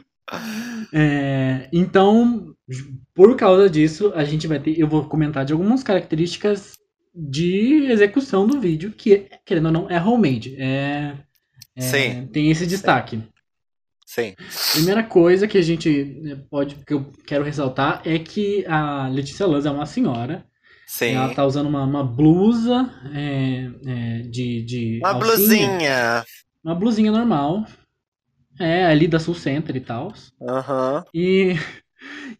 [0.92, 2.55] É, então,
[3.14, 4.78] por causa disso, a gente vai ter.
[4.78, 6.78] Eu vou comentar de algumas características
[7.14, 10.54] de execução do vídeo, que, querendo ou não, é homemade.
[10.59, 11.14] É,
[11.74, 12.26] é Sim.
[12.26, 13.22] Tem esse destaque.
[14.07, 14.35] Sim.
[14.72, 19.46] Primeira coisa que a gente né, pode, que eu quero ressaltar é que a Letícia
[19.46, 20.46] Lanz é uma senhora.
[20.87, 21.12] Sim.
[21.12, 24.98] Ela tá usando uma, uma blusa é, é, de, de.
[25.02, 25.26] Uma alcinha.
[25.28, 26.24] blusinha.
[26.64, 27.66] Uma blusinha normal.
[28.59, 30.12] É, ali da Sul Center e tal.
[30.40, 30.96] Aham.
[30.96, 31.02] Uhum.
[31.14, 31.57] E,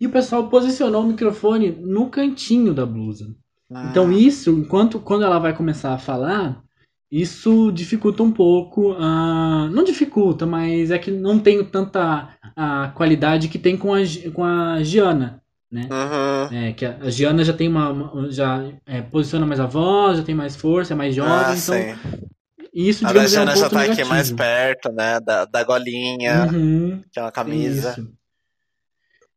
[0.01, 3.35] e o pessoal posicionou o microfone no cantinho da blusa.
[3.71, 3.89] Ah.
[3.91, 6.63] Então isso, enquanto quando ela vai começar a falar,
[7.11, 8.93] isso dificulta um pouco.
[8.93, 13.99] Uh, não dificulta, mas é que não tem tanta a qualidade que tem com a,
[14.35, 15.43] com a Giana.
[15.71, 15.87] Né?
[15.91, 16.57] Uhum.
[16.57, 18.31] É, que a Giana já tem uma.
[18.31, 21.75] já é, posiciona mais a voz, já tem mais força, é mais jovem, ah, então
[21.75, 22.29] sim.
[22.73, 23.93] Isso, a digamos, é um já tá negativo.
[23.93, 25.19] aqui mais perto, né?
[25.21, 27.97] Da, da golinha, uhum, que é uma camisa.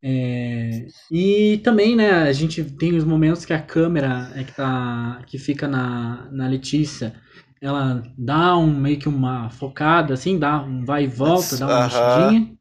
[0.04, 5.22] É, e também, né, a gente tem os momentos que a câmera é que, tá,
[5.28, 7.14] que fica na, na Letícia,
[7.62, 11.84] ela dá um meio que uma focada, assim, dá um vai e volta, dá uma
[11.84, 12.58] mexidinha.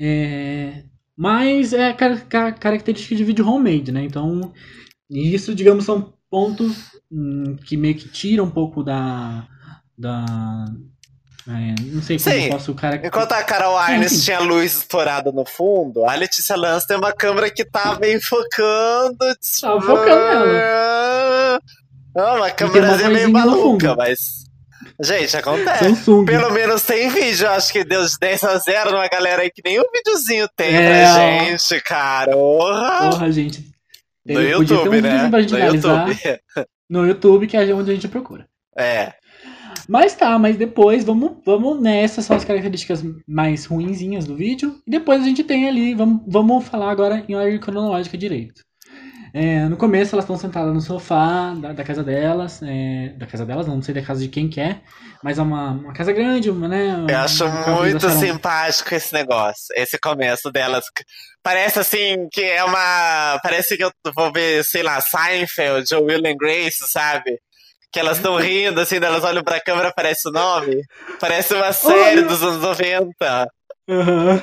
[0.00, 0.84] É,
[1.16, 4.04] mas é car car característica de vídeo homemade, né?
[4.04, 4.52] Então,
[5.10, 9.48] isso, digamos, são pontos hum, que meio que tiram um pouco da,
[9.96, 10.66] da.
[11.48, 12.44] É, não sei como Sim.
[12.44, 13.00] eu posso cara.
[13.02, 17.12] Enquanto a Carol Arnes é, tinha luz estourada no fundo, a Letícia Lance tem uma
[17.12, 19.16] câmera que tá meio focando.
[19.18, 21.60] Tá focando ela.
[22.14, 24.44] Não, uma câmera meio maluca, mas.
[25.00, 25.84] Gente, acontece.
[25.84, 26.26] Samsung.
[26.26, 27.48] Pelo menos tem vídeo.
[27.48, 30.74] Acho que deu de 10 a 0 numa galera aí que nem um videozinho tem
[30.74, 32.32] é, pra gente, cara.
[32.32, 33.10] Porra!
[33.10, 33.64] Porra, gente.
[34.26, 35.28] No YouTube, um né?
[35.28, 36.18] No YouTube.
[36.90, 38.46] No YouTube, que é onde a gente procura.
[38.74, 39.12] É.
[39.88, 44.76] Mas tá, mas depois vamos, vamos nessas são as características mais ruinzinhas do vídeo.
[44.86, 48.68] E depois a gente tem ali, vamos, vamos falar agora em ordem cronológica direito.
[49.32, 53.44] É, no começo elas estão sentadas no sofá da, da casa delas, é, da casa
[53.44, 54.80] delas, não sei da casa de quem quer, é,
[55.22, 56.94] mas é uma, uma casa grande, uma, né?
[56.94, 60.84] Uma, eu acho muito simpático esse negócio, esse começo delas.
[61.42, 63.38] Parece assim que é uma.
[63.42, 67.38] Parece que eu vou ver, sei lá, Seinfeld ou Will and Grace, sabe?
[67.92, 70.82] Que elas estão rindo, assim, elas olham pra câmera, parece o nome.
[71.20, 73.48] Parece uma série dos anos 90.
[73.88, 74.40] Uhum.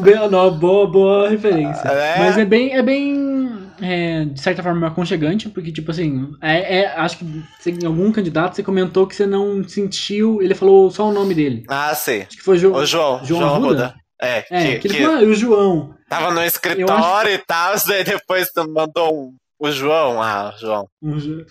[0.00, 1.88] Bem, não, boa, boa referência.
[1.88, 2.18] É?
[2.18, 6.86] Mas é bem, é bem é, de certa forma, aconchegante, porque, tipo assim, é, é
[6.88, 10.42] acho que em algum candidato você comentou que você não sentiu.
[10.42, 11.64] Ele falou só o nome dele.
[11.68, 12.22] Ah, sim.
[12.22, 13.24] Acho que foi jo o João.
[13.24, 13.84] João, João Arruda.
[13.84, 13.94] Arruda.
[14.22, 15.94] É, é, que, que ele falou, ah, o João.
[16.08, 17.40] Tava no escritório acho...
[17.40, 20.22] e tal, daí depois mandou um, o João.
[20.22, 20.88] Ah, o João.
[21.02, 21.44] João.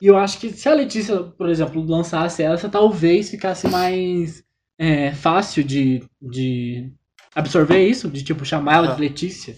[0.00, 4.42] E eu acho que se a Letícia, por exemplo, lançasse essa, talvez ficasse mais
[4.78, 6.90] é, fácil de, de
[7.34, 8.94] absorver isso, de tipo chamar ela uhum.
[8.94, 9.54] de Letícia.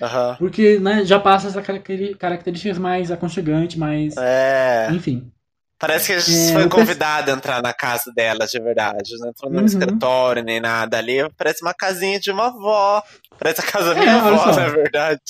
[0.00, 0.36] Uhum.
[0.38, 4.16] Porque né, já passa essa características mais aconchegantes, mais.
[4.16, 4.88] É.
[4.90, 5.30] Enfim.
[5.78, 9.18] Parece que a gente é, foi convidado a entrar na casa dela, de verdade.
[9.18, 9.64] Não entrou no uhum.
[9.64, 11.28] escritório nem nada ali.
[11.36, 13.02] Parece uma casinha de uma avó.
[13.36, 15.20] Parece a casa da minha é, avó, na verdade.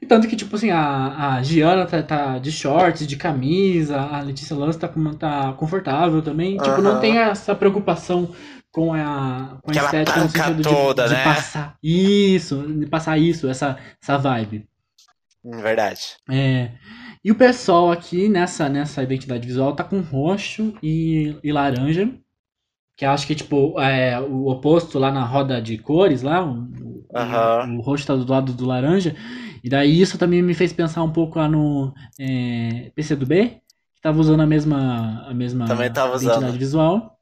[0.00, 4.20] E tanto que, tipo assim, a, a Giana tá, tá de shorts, de camisa, a
[4.20, 6.56] Letícia Lance tá, tá confortável também.
[6.56, 6.62] Uhum.
[6.62, 8.32] Tipo, não tem essa preocupação
[8.70, 11.18] com a, com a estética no sentido toda, de, né?
[11.18, 14.68] de, passar isso, de passar isso, essa, essa vibe.
[15.44, 16.16] Verdade.
[16.30, 16.70] É.
[17.24, 22.08] E o pessoal aqui nessa, nessa identidade visual tá com roxo e, e laranja.
[23.00, 26.44] Que acho que, tipo, é o oposto lá na roda de cores, lá.
[26.44, 27.76] O, uhum.
[27.76, 29.16] o, o roxo tá do lado do laranja.
[29.64, 33.58] E daí isso também me fez pensar um pouco lá no é, PC do B,
[33.94, 36.58] que tava usando a mesma, a mesma também tava identidade usando.
[36.58, 37.18] visual.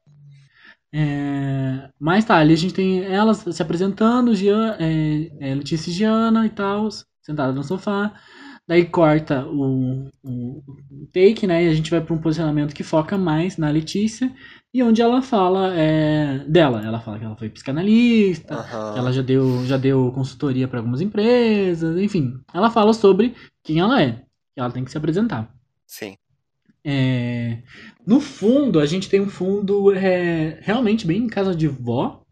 [0.93, 5.93] É, mas tá, ali a gente tem elas se apresentando, Gian, é, é, Letícia e
[5.93, 6.89] Giana e tal,
[7.21, 8.11] sentada no sofá.
[8.67, 10.61] Daí corta o, o,
[10.91, 11.63] o take, né?
[11.63, 14.29] E a gente vai para um posicionamento que foca mais na Letícia
[14.73, 16.83] e onde ela fala é, dela.
[16.85, 18.93] Ela fala que ela foi psicanalista, uhum.
[18.93, 22.39] que ela já deu, já deu consultoria para algumas empresas, enfim.
[22.53, 24.11] Ela fala sobre quem ela é,
[24.53, 25.51] que ela tem que se apresentar.
[25.87, 26.15] Sim.
[26.83, 27.61] É,
[28.05, 32.23] no fundo, a gente tem um fundo é, realmente bem em casa de vó.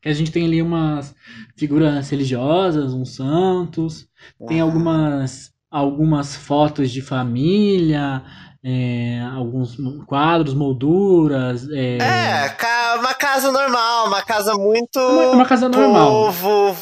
[0.00, 1.14] Que a gente tem ali umas
[1.56, 4.08] figuras religiosas, uns santos,
[4.38, 4.46] uhum.
[4.46, 8.24] tem algumas, algumas fotos de família,
[8.70, 11.66] é, alguns quadros, molduras.
[11.70, 11.96] É...
[11.96, 14.98] é, uma casa normal, uma casa muito.
[14.98, 16.10] Uma, uma casa normal.
[16.10, 16.76] Povo,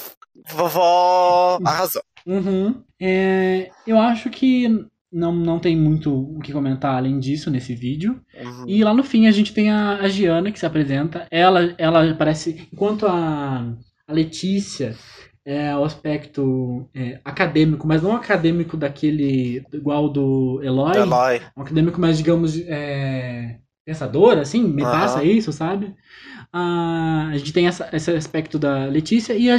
[0.49, 2.03] vovó, arrasou.
[2.27, 2.83] Uhum.
[3.01, 4.69] É, eu acho que
[5.13, 8.21] não, não tem muito o que comentar além disso nesse vídeo.
[8.37, 8.65] Uhum.
[8.67, 11.29] E lá no fim a gente tem a, a Giana que se apresenta.
[11.31, 12.69] Ela, ela parece.
[12.73, 13.65] Enquanto a,
[14.09, 14.97] a Letícia
[15.47, 21.41] é o aspecto é, acadêmico, mas não acadêmico daquele igual do Eloy, Eloy.
[21.57, 24.91] um acadêmico mais, digamos, é, pensador, assim, me uhum.
[24.91, 25.95] passa isso, sabe?
[26.53, 29.57] a gente tem essa, esse aspecto da Letícia e a,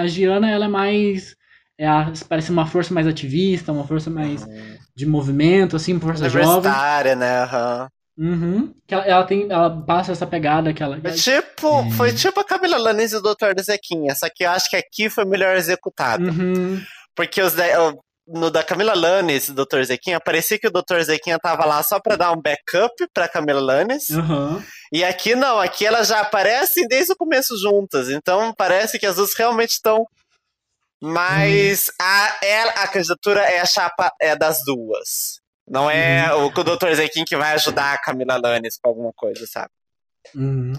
[0.00, 1.36] a Giana, ela é mais
[1.76, 4.76] é a, parece uma força mais ativista, uma força mais uhum.
[4.96, 6.72] de movimento, assim, uma força jovem.
[7.14, 7.44] né?
[7.44, 7.88] Uhum.
[8.18, 8.74] Uhum.
[8.86, 11.00] Que ela, ela, tem, ela passa essa pegada que ela.
[11.00, 11.90] Foi tipo, é...
[11.92, 13.60] foi tipo a Camila Lanes e o Dr.
[13.62, 16.24] Zequinha, só que eu acho que aqui foi melhor executado.
[16.24, 16.82] Uhum.
[17.14, 17.54] Porque os
[18.28, 19.82] no da Camila Lanes e do Dr.
[19.84, 21.00] Zequinha, parecia que o Dr.
[21.02, 24.10] Zequinha tava lá só pra dar um backup pra Camila Lanes.
[24.10, 24.62] Uhum.
[24.92, 28.10] E aqui não, aqui elas já aparecem desde o começo juntas.
[28.10, 30.06] Então parece que as duas realmente estão.
[31.00, 31.94] Mas uhum.
[32.02, 35.40] a, ela, a candidatura é a chapa é das duas.
[35.70, 36.44] Não é uhum.
[36.44, 36.94] o, o Dr.
[36.94, 39.70] Zequim que vai ajudar a Camila Lanes com alguma coisa, sabe?
[40.34, 40.72] Uhum.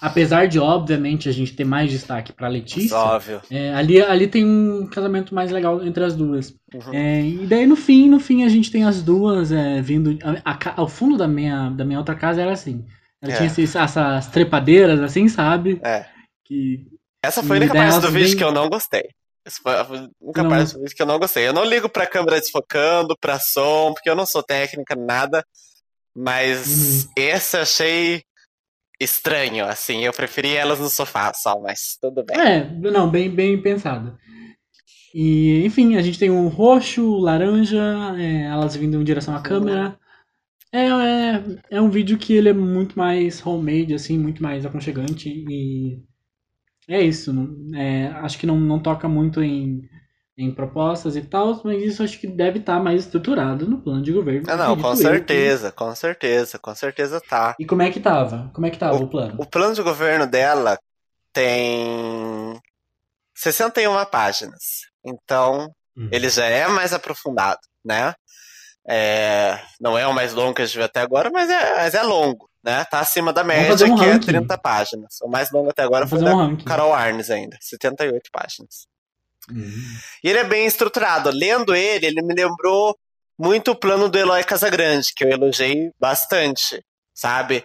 [0.00, 3.40] Apesar de, obviamente, a gente ter mais destaque pra Letícia, Óbvio.
[3.50, 6.54] É, ali, ali tem um casamento mais legal entre as duas.
[6.74, 6.94] Uhum.
[6.94, 10.18] É, e daí, no fim, no fim, a gente tem as duas é, vindo.
[10.44, 12.84] A, a, ao fundo da minha, da minha outra casa era assim.
[13.20, 13.50] Ela tinha é.
[13.50, 15.80] esses, essas trepadeiras, assim, sabe?
[15.82, 16.06] É.
[16.44, 16.86] Que,
[17.22, 19.08] Essa foi a única parte do vídeo que eu não gostei.
[19.48, 20.50] Essa foi a única não.
[20.50, 21.48] parte do vídeo que eu não gostei.
[21.48, 25.44] Eu não ligo pra câmera desfocando, pra som, porque eu não sou técnica, nada.
[26.14, 27.12] Mas uhum.
[27.16, 28.22] esse eu achei
[29.00, 30.04] estranho, assim.
[30.04, 32.38] Eu preferi elas no sofá só, mas tudo bem.
[32.38, 34.18] É, não, bem, bem pensado.
[35.14, 37.82] E, enfim, a gente tem um roxo, laranja,
[38.18, 39.98] é, elas vindo em direção à câmera.
[40.70, 45.30] É, é, é um vídeo que ele é muito mais homemade, assim, muito mais aconchegante
[45.30, 46.02] e
[46.88, 47.32] é isso.
[47.74, 49.88] É, acho que não, não toca muito em
[50.38, 54.00] em propostas e tal, mas isso acho que deve estar tá mais estruturado no plano
[54.00, 54.46] de governo.
[54.48, 57.56] Ah, não, com certeza, com certeza, com certeza tá.
[57.58, 58.48] E como é que tava?
[58.54, 59.34] Como é que tava o, o plano?
[59.36, 60.78] O plano de governo dela
[61.32, 62.56] tem
[63.34, 64.82] 61 páginas.
[65.04, 66.08] Então, uhum.
[66.12, 68.14] ele já é mais aprofundado, né?
[68.88, 71.94] É, não é o mais longo que a gente viu até agora, mas é, mas
[71.94, 72.84] é longo, né?
[72.84, 74.30] Tá acima da média, um que é ranking.
[74.30, 75.18] é 30 páginas.
[75.22, 78.86] O mais longo até agora Vamos foi da um Carol Arnes ainda, 78 páginas.
[79.50, 79.96] Uhum.
[80.22, 81.30] E ele é bem estruturado.
[81.30, 82.96] Lendo ele, ele me lembrou
[83.38, 86.84] muito o plano do Eloy Casagrande, que eu elogiei bastante,
[87.14, 87.64] sabe?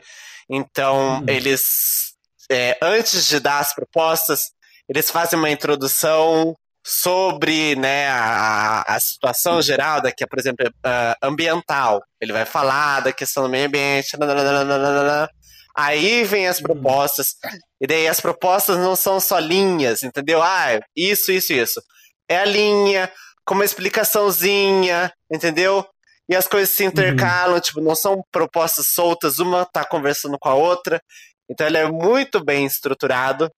[0.49, 1.25] Então, uhum.
[1.27, 2.13] eles,
[2.49, 4.51] é, antes de dar as propostas,
[4.87, 6.55] eles fazem uma introdução
[6.85, 12.03] sobre né, a, a situação geral, daqui, por exemplo, uh, ambiental.
[12.19, 15.29] Ele vai falar da questão do meio ambiente, nananana,
[15.75, 16.65] Aí vem as uhum.
[16.65, 17.35] propostas,
[17.81, 20.41] e daí as propostas não são só linhas, entendeu?
[20.41, 21.81] Ah, isso, isso, isso.
[22.29, 23.11] É a linha,
[23.43, 25.85] com uma explicaçãozinha, entendeu?
[26.29, 27.59] E as coisas se intercalam, uhum.
[27.59, 31.01] tipo, não são propostas soltas, uma tá conversando com a outra.
[31.49, 33.51] Então ele é muito bem estruturado.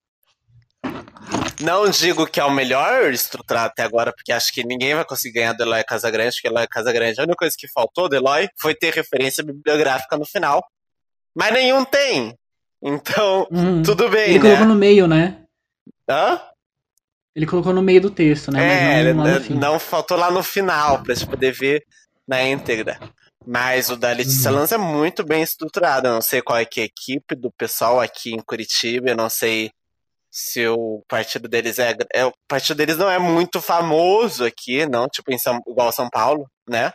[1.60, 5.40] Não digo que é o melhor estruturado até agora, porque acho que ninguém vai conseguir
[5.40, 8.74] ganhar do Eloy Casagrande, porque Eloy Casagrande, a única coisa que faltou do Eloy foi
[8.74, 10.62] ter referência bibliográfica no final
[11.36, 12.34] mas nenhum tem.
[12.82, 13.82] Então, uhum.
[13.82, 14.40] tudo bem, Ele né?
[14.40, 15.42] colocou no meio, né?
[16.08, 16.40] Hã?
[17.34, 19.02] Ele colocou no meio do texto, né?
[19.02, 21.84] É, não, não, faltou lá no final, pra gente poder ver
[22.26, 22.98] na íntegra.
[23.46, 24.56] Mas o da Letícia uhum.
[24.56, 26.08] Lanza é muito bem estruturado.
[26.08, 29.10] Eu não sei qual é que é a equipe do pessoal aqui em Curitiba.
[29.10, 29.70] Eu não sei
[30.38, 32.26] se o partido deles é, é.
[32.26, 36.46] O partido deles não é muito famoso aqui, não, tipo em São, igual São Paulo,
[36.68, 36.92] né?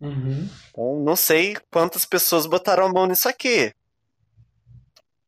[0.00, 0.48] Uhum.
[0.68, 3.72] Então, não sei quantas pessoas botaram a mão nisso aqui.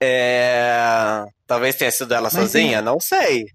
[0.02, 1.24] É...
[1.46, 3.46] Talvez tenha sido ela Mas sozinha, não sei.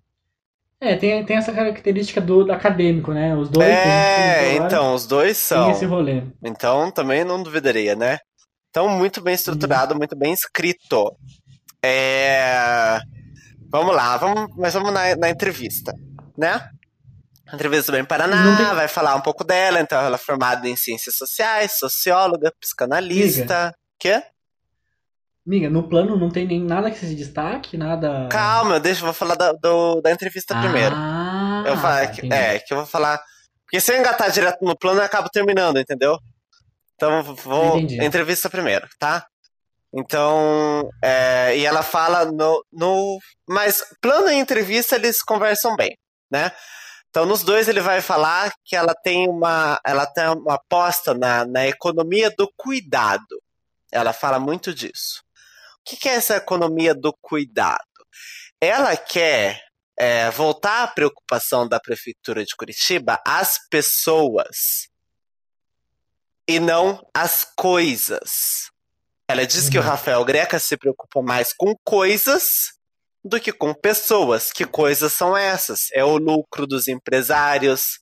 [0.79, 3.35] É, tem, tem essa característica do, do acadêmico, né?
[3.35, 3.67] Os dois.
[3.67, 5.65] É, então, os dois são.
[5.65, 6.23] Tem esse rolê.
[6.41, 8.17] Então, também não duvidaria, né?
[8.69, 9.97] Então, muito bem estruturado, uhum.
[9.97, 11.13] muito bem escrito.
[11.83, 13.01] É...
[13.71, 15.93] Vamos lá, vamos, mas vamos na, na entrevista,
[16.37, 16.69] né?
[17.53, 18.65] Entrevista bem Paraná, tem...
[18.75, 23.65] vai falar um pouco dela, então ela é formada em ciências sociais, socióloga, psicanalista.
[23.65, 23.75] Miga.
[23.99, 24.23] Quê?
[25.45, 28.27] Miga, no plano não tem nem nada que se destaque, nada.
[28.31, 30.95] Calma, deixa, eu vou falar da, do, da entrevista ah, primeiro.
[31.65, 33.19] Eu vou, tá, é, que eu vou falar.
[33.65, 36.17] Porque se eu engatar direto no plano, eu acabo terminando, entendeu?
[36.95, 37.77] Então vou.
[37.77, 38.03] Entendi.
[38.03, 39.25] Entrevista primeiro, tá?
[39.93, 43.19] Então, é, e ela fala no, no.
[43.47, 45.97] Mas plano e entrevista eles conversam bem,
[46.31, 46.51] né?
[47.09, 51.43] Então, nos dois ele vai falar que ela tem uma, ela tem uma aposta na,
[51.43, 53.41] na economia do cuidado.
[53.91, 55.23] Ela fala muito disso.
[55.79, 57.79] O que, que é essa economia do cuidado?
[58.61, 59.59] Ela quer
[59.97, 64.87] é, voltar a preocupação da prefeitura de Curitiba às pessoas
[66.47, 68.68] e não às coisas.
[69.29, 69.87] Ela diz que o uhum.
[69.87, 72.69] Rafael Greca se preocupa mais com coisas
[73.23, 74.51] do que com pessoas.
[74.51, 75.89] Que coisas são essas?
[75.93, 77.99] É o lucro dos empresários,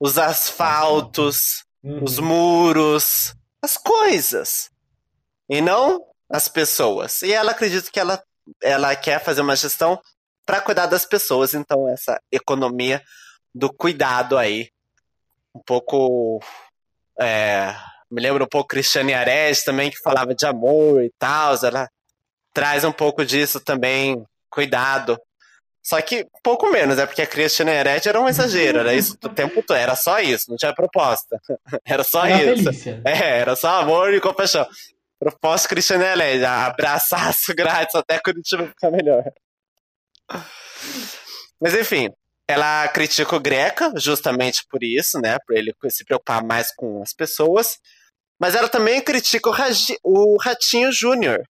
[0.00, 2.02] os asfaltos, uhum.
[2.02, 4.70] os muros, as coisas.
[5.50, 7.20] E não as pessoas.
[7.20, 8.24] E ela acredita que ela,
[8.62, 10.00] ela quer fazer uma gestão
[10.46, 11.52] para cuidar das pessoas.
[11.52, 13.02] Então, essa economia
[13.54, 14.70] do cuidado aí,
[15.54, 16.42] um pouco.
[17.20, 17.76] É,
[18.14, 21.54] me lembra um pouco Cristiane Ares também, que falava de amor e tal.
[21.62, 21.88] Ela
[22.52, 25.18] traz um pouco disso também cuidado.
[25.82, 29.28] Só que pouco menos, é porque a Christian Hered era um exagero, era isso o
[29.28, 31.38] tempo todo, era só isso, não tinha proposta.
[31.84, 32.70] Era só era isso.
[33.04, 34.66] É, era só amor e compaixão.
[35.18, 39.24] Proposta Christian Hered, abraçaço grátis até Curitiba ficar melhor.
[41.60, 42.08] Mas enfim,
[42.48, 45.38] ela critica o Greca, justamente por isso, né?
[45.46, 47.78] Por ele se preocupar mais com as pessoas.
[48.44, 49.54] Mas ela também critica o,
[50.34, 51.42] o Ratinho Júnior,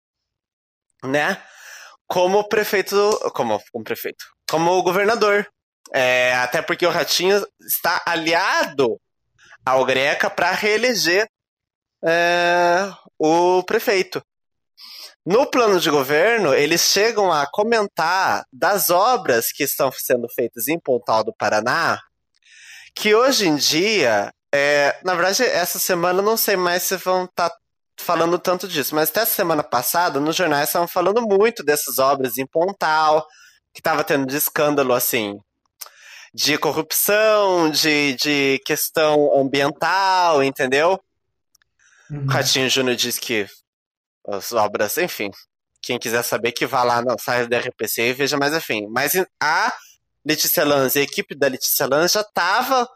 [1.02, 1.42] né?
[2.06, 2.94] como prefeito,
[3.34, 5.48] como, como prefeito, como governador.
[5.94, 9.00] É, até porque o Ratinho está aliado
[9.64, 11.26] ao Greca para reeleger
[12.04, 14.22] é, o prefeito.
[15.24, 20.78] No plano de governo, eles chegam a comentar das obras que estão sendo feitas em
[20.78, 21.98] Pontal do Paraná,
[22.94, 27.48] que hoje em dia, é, na verdade, essa semana não sei mais se vão estar
[27.48, 27.56] tá
[27.96, 32.46] falando tanto disso, mas até semana passada, nos jornais estavam falando muito dessas obras em
[32.46, 33.26] Pontal,
[33.72, 35.40] que estava tendo de escândalo, assim,
[36.34, 41.00] de corrupção, de, de questão ambiental, entendeu?
[42.10, 42.26] Uhum.
[42.26, 43.46] Ratinho Júnior diz que
[44.28, 45.30] as obras, enfim,
[45.80, 48.86] quem quiser saber que vá lá no site da RPC e veja mais afim.
[48.88, 49.72] Mas a
[50.24, 52.88] Letícia Lanz, a equipe da Letícia Lanz já estava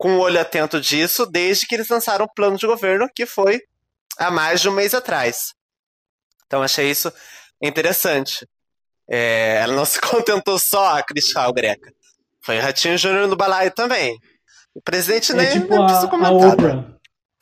[0.00, 3.60] com o olho atento disso desde que eles lançaram o plano de governo, que foi
[4.16, 5.52] há mais de um mês atrás.
[6.46, 7.12] Então achei isso
[7.62, 8.48] interessante.
[9.06, 11.92] É, ela não se contentou só a o Greca.
[12.40, 14.18] Foi o Ratinho Júnior no balaio também.
[14.74, 16.32] O presidente é nem, tipo nem precisa comentar.
[16.32, 16.76] A Oprah.
[16.76, 16.84] Né?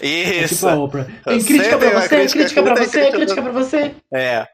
[0.03, 0.45] Isso.
[0.45, 1.05] É tipo a Oprah.
[1.05, 3.95] Tem crítica pra você, crítica, crítica pra você, crítica pra você.
[4.13, 4.49] É.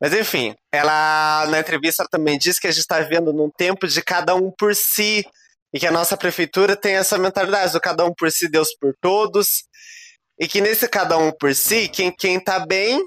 [0.00, 4.02] Mas enfim, ela na entrevista também disse que a gente está vivendo num tempo de
[4.02, 5.24] cada um por si
[5.72, 8.94] e que a nossa prefeitura tem essa mentalidade do cada um por si, Deus por
[9.00, 9.64] todos.
[10.38, 13.00] E que nesse cada um por si, quem, quem tá bem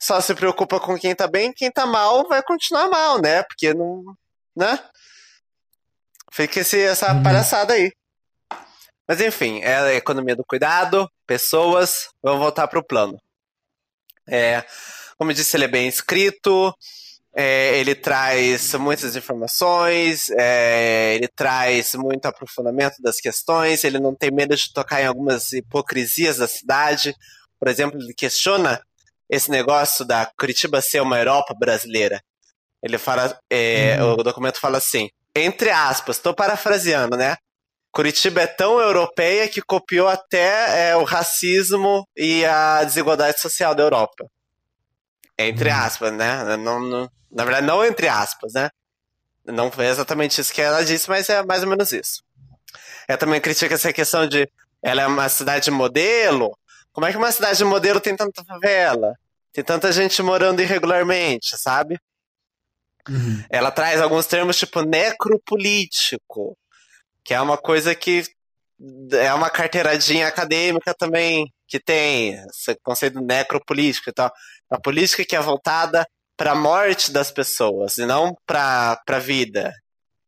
[0.00, 3.42] só se preocupa com quem tá bem, quem tá mal vai continuar mal, né?
[3.42, 4.02] Porque não.
[4.56, 4.78] né?
[6.32, 7.22] Fica esse, essa uhum.
[7.22, 7.92] palhaçada aí.
[9.06, 12.08] Mas enfim, é a economia do cuidado, pessoas.
[12.22, 13.20] Vamos voltar pro plano.
[14.28, 14.64] É,
[15.18, 16.74] como eu disse, ele é bem escrito.
[17.34, 24.32] É, ele traz muitas informações, é, ele traz muito aprofundamento das questões, ele não tem
[24.32, 27.14] medo de tocar em algumas hipocrisias da cidade.
[27.58, 28.82] Por exemplo, ele questiona
[29.28, 32.20] esse negócio da Curitiba ser uma Europa brasileira.
[32.82, 34.14] Ele fala, é, uhum.
[34.14, 37.36] o documento fala assim, entre aspas, estou parafraseando, né?
[37.92, 43.82] Curitiba é tão europeia que copiou até é, o racismo e a desigualdade social da
[43.82, 44.26] Europa.
[45.48, 45.76] Entre uhum.
[45.76, 46.56] aspas, né?
[46.56, 48.70] Não, não, na verdade, não entre aspas, né?
[49.46, 52.22] Não foi exatamente isso que ela disse, mas é mais ou menos isso.
[53.08, 54.48] Ela também critica essa questão de
[54.82, 56.56] ela é uma cidade modelo.
[56.92, 59.14] Como é que uma cidade modelo tem tanta favela?
[59.52, 61.98] Tem tanta gente morando irregularmente, sabe?
[63.08, 63.42] Uhum.
[63.48, 66.56] Ela traz alguns termos tipo necropolítico,
[67.24, 68.24] que é uma coisa que
[69.12, 74.32] é uma carteiradinha acadêmica também que tem esse conceito necropolítico e tal.
[74.70, 76.06] A política que é voltada
[76.36, 79.74] para a morte das pessoas e não para a vida.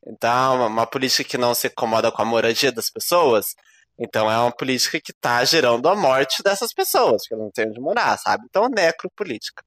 [0.07, 3.55] Então, uma política que não se incomoda com a moradia das pessoas,
[3.99, 7.81] então é uma política que está gerando a morte dessas pessoas, porque não tem onde
[7.81, 8.45] morar, sabe?
[8.49, 9.63] Então, necropolítica.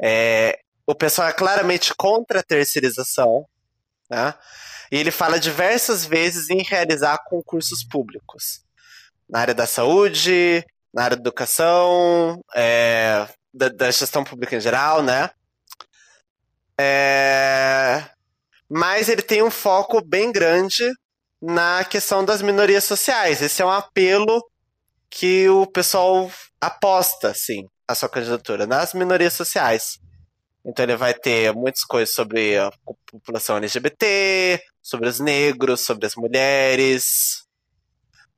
[0.00, 3.46] É, o pessoal é claramente contra a terceirização.
[4.10, 4.34] né?
[4.92, 8.62] E ele fala diversas vezes em realizar concursos públicos
[9.28, 15.02] na área da saúde, na área da educação, é, da, da, gestão pública em geral,
[15.02, 15.30] né?
[16.78, 18.04] É,
[18.68, 20.84] mas ele tem um foco bem grande
[21.40, 23.42] na questão das minorias sociais.
[23.42, 24.42] Esse é um apelo
[25.10, 26.30] que o pessoal
[26.60, 29.98] aposta, sim, a sua candidatura nas minorias sociais.
[30.64, 32.70] Então ele vai ter muitas coisas sobre a
[33.10, 37.44] população LGBT, sobre os negros, sobre as mulheres.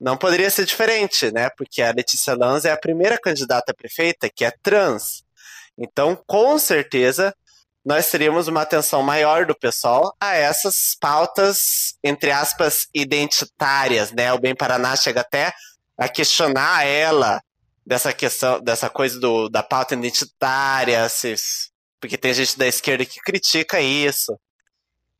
[0.02, 1.48] Não poderia ser diferente, né?
[1.56, 5.22] Porque a Letícia Lanz é a primeira candidata a prefeita que é trans.
[5.78, 7.32] Então, com certeza,
[7.84, 14.32] nós teríamos uma atenção maior do pessoal a essas pautas, entre aspas, identitárias, né?
[14.32, 15.52] O Bem Paraná chega até
[15.96, 17.40] a questionar ela
[17.86, 21.36] dessa questão, dessa coisa do, da pauta identitária, se,
[22.00, 24.36] porque tem gente da esquerda que critica isso.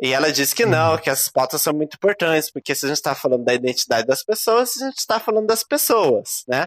[0.02, 2.96] E ela diz que não, que as pautas são muito importantes, porque se a gente
[2.96, 6.66] está falando da identidade das pessoas, a gente está falando das pessoas, né?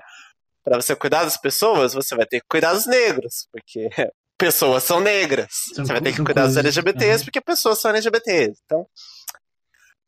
[0.63, 3.89] Para você cuidar das pessoas, você vai ter que cuidar dos negros, porque
[4.39, 5.49] pessoas são negras.
[5.73, 8.57] São você vai ter que cuidar dos LGBTs, porque pessoas são LGBTs.
[8.63, 8.87] Então,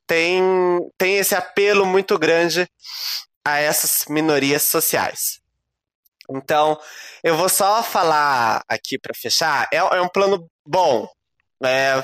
[0.08, 0.42] tem,
[0.98, 2.66] tem esse apelo muito grande
[3.44, 5.42] a essas minorias sociais.
[6.30, 6.80] Então,
[7.22, 9.68] eu vou só falar aqui para fechar.
[9.74, 11.10] É, é, um plano bom.
[11.62, 12.02] É,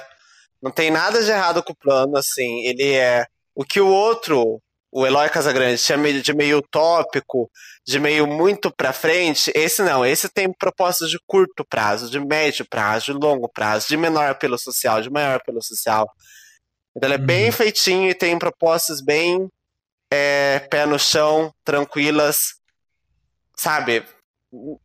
[0.64, 2.66] não tem nada de errado com o plano, assim.
[2.66, 7.51] Ele é o que o outro, o Eloy Casagrande, chama de meio utópico,
[7.86, 9.51] de meio muito para frente.
[9.53, 10.05] Esse não.
[10.05, 14.57] Esse tem propostas de curto prazo, de médio prazo, de longo prazo, de menor apelo
[14.57, 16.09] social, de maior apelo social.
[16.95, 17.51] Então, ele é bem uhum.
[17.51, 19.49] feitinho e tem propostas bem
[20.09, 22.53] é, pé no chão, tranquilas,
[23.57, 24.05] sabe?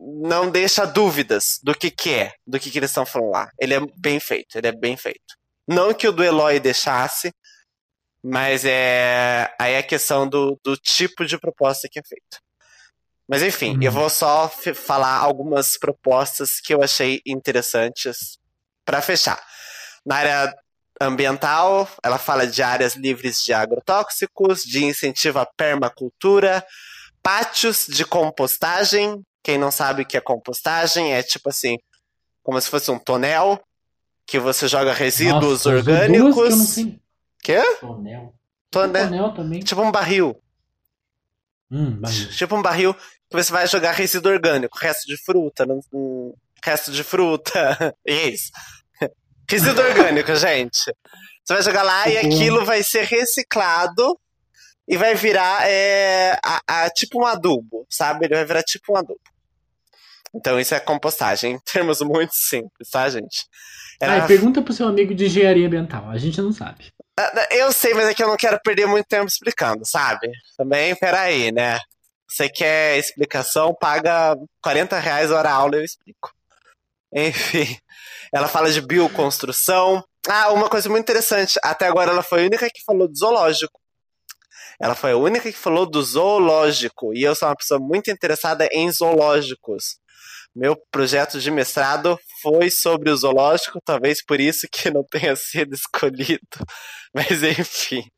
[0.01, 3.49] Não deixa dúvidas do que, que é, do que, que eles estão falando lá.
[3.61, 5.38] Ele é bem feito, ele é bem feito.
[5.68, 7.30] Não que o do Eloy deixasse,
[8.22, 12.40] mas é aí é a questão do, do tipo de proposta que é feito.
[13.28, 13.82] Mas enfim, uhum.
[13.82, 18.38] eu vou só falar algumas propostas que eu achei interessantes
[18.84, 19.38] para fechar.
[20.06, 20.54] Na área
[20.98, 26.64] ambiental, ela fala de áreas livres de agrotóxicos, de incentivo à permacultura,
[27.22, 29.22] pátios de compostagem.
[29.42, 31.76] Quem não sabe o que é compostagem, é tipo assim,
[32.42, 33.62] como se fosse um tonel
[34.29, 36.74] que você joga resíduos Nossa, orgânicos.
[36.74, 37.01] Que
[37.43, 37.62] Quê?
[37.81, 38.35] Tonel.
[38.70, 39.05] Tonel.
[39.07, 39.61] Tonel também.
[39.61, 40.39] Tipo um barril.
[41.70, 42.29] Hum, barril.
[42.29, 45.66] Tipo um barril que você vai jogar resíduo orgânico, resto de fruta,
[46.62, 47.97] resto de fruta.
[48.05, 48.53] Isso.
[49.49, 50.95] Resíduo orgânico, gente.
[51.43, 54.20] Você vai jogar lá e aquilo vai ser reciclado
[54.87, 58.26] e vai virar é, a, a, tipo um adubo, sabe?
[58.26, 59.20] Ele vai virar tipo um adubo.
[60.35, 63.49] Então isso é compostagem, em termos muito simples, tá, gente?
[64.01, 64.24] Ela...
[64.24, 66.92] Ah, pergunta pro seu amigo de engenharia ambiental, a gente não sabe.
[67.18, 70.30] Ah, eu sei, mas é que eu não quero perder muito tempo explicando, sabe?
[70.57, 71.78] Também, peraí, né?
[72.28, 76.30] Você quer explicação, paga 40 reais hora aula eu explico.
[77.12, 77.76] Enfim.
[78.32, 80.05] Ela fala de bioconstrução.
[80.28, 81.59] Ah, uma coisa muito interessante.
[81.62, 83.80] Até agora ela foi a única que falou do zoológico.
[84.78, 87.14] Ela foi a única que falou do zoológico.
[87.14, 89.99] E eu sou uma pessoa muito interessada em zoológicos.
[90.55, 95.74] Meu projeto de mestrado foi sobre o zoológico, talvez por isso que não tenha sido
[95.74, 96.59] escolhido.
[97.14, 98.09] Mas enfim.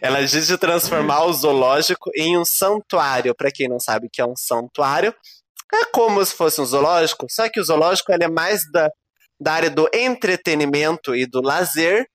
[0.00, 3.34] Ela diz de transformar o zoológico em um santuário.
[3.34, 5.14] Para quem não sabe o que é um santuário,
[5.72, 8.90] é como se fosse um zoológico, só que o zoológico é mais da,
[9.40, 12.06] da área do entretenimento e do lazer,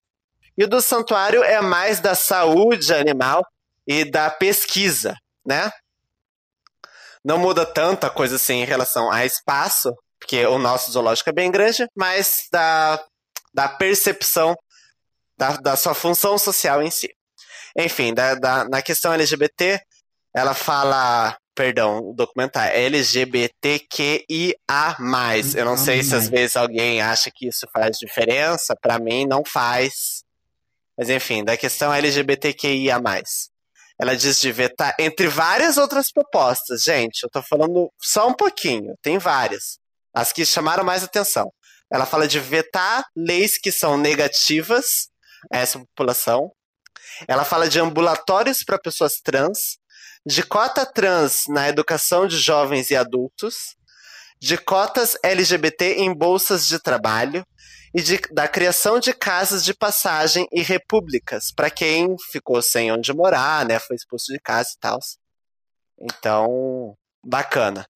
[0.58, 3.46] e o do santuário é mais da saúde animal
[3.88, 5.16] e da pesquisa,
[5.46, 5.72] né?
[7.24, 9.94] Não muda tanta coisa assim em relação a espaço,
[10.26, 13.00] porque o nosso zoológico é bem grande, mas da,
[13.54, 14.58] da percepção
[15.38, 17.14] da, da sua função social em si.
[17.78, 19.80] Enfim, da, da, na questão LGBT,
[20.34, 24.58] ela fala perdão, o documentário é LGBTQIA+.
[25.56, 29.44] Eu não sei se às vezes alguém acha que isso faz diferença, para mim não
[29.46, 30.26] faz.
[30.98, 33.00] Mas enfim, da questão LGBTQIA+.
[33.98, 38.98] Ela diz de vetar, entre várias outras propostas, gente, eu tô falando só um pouquinho,
[39.02, 39.80] tem várias.
[40.16, 41.52] As que chamaram mais atenção.
[41.92, 45.10] Ela fala de vetar leis que são negativas
[45.52, 46.52] a essa população.
[47.28, 49.78] Ela fala de ambulatórios para pessoas trans,
[50.26, 53.76] de cota trans na educação de jovens e adultos,
[54.42, 57.46] de cotas LGBT em bolsas de trabalho
[57.94, 63.14] e de, da criação de casas de passagem e repúblicas para quem ficou sem onde
[63.14, 65.00] morar, né, foi expulso de casa e tal.
[66.02, 67.88] Então, bacana.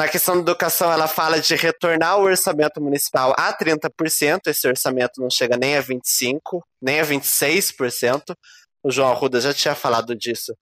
[0.00, 4.46] Na questão da educação, ela fala de retornar o orçamento municipal a 30%.
[4.46, 6.40] Esse orçamento não chega nem a 25%,
[6.80, 8.34] nem a 26%.
[8.82, 10.56] O João Arruda já tinha falado disso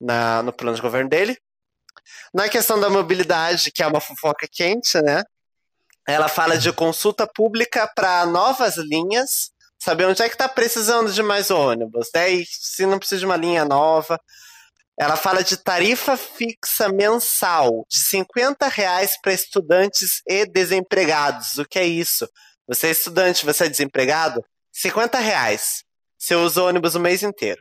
[0.00, 1.36] na, no plano de governo dele.
[2.32, 5.24] Na questão da mobilidade, que é uma fofoca quente, né?
[6.06, 11.20] Ela fala de consulta pública para novas linhas, saber onde é que está precisando de
[11.20, 12.30] mais ônibus, né?
[12.30, 14.20] E se não precisa de uma linha nova.
[14.96, 21.58] Ela fala de tarifa fixa mensal de 50 reais para estudantes e desempregados.
[21.58, 22.28] O que é isso?
[22.66, 24.44] Você é estudante, você é desempregado?
[24.72, 25.84] 50 reais.
[26.16, 27.60] Você usa o ônibus o mês inteiro.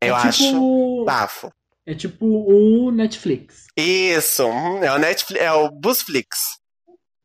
[0.00, 0.28] Eu é tipo...
[0.28, 1.52] acho bafo.
[1.84, 3.66] É tipo o Netflix.
[3.76, 4.42] Isso,
[4.82, 6.58] é o Netflix, é o Busflix.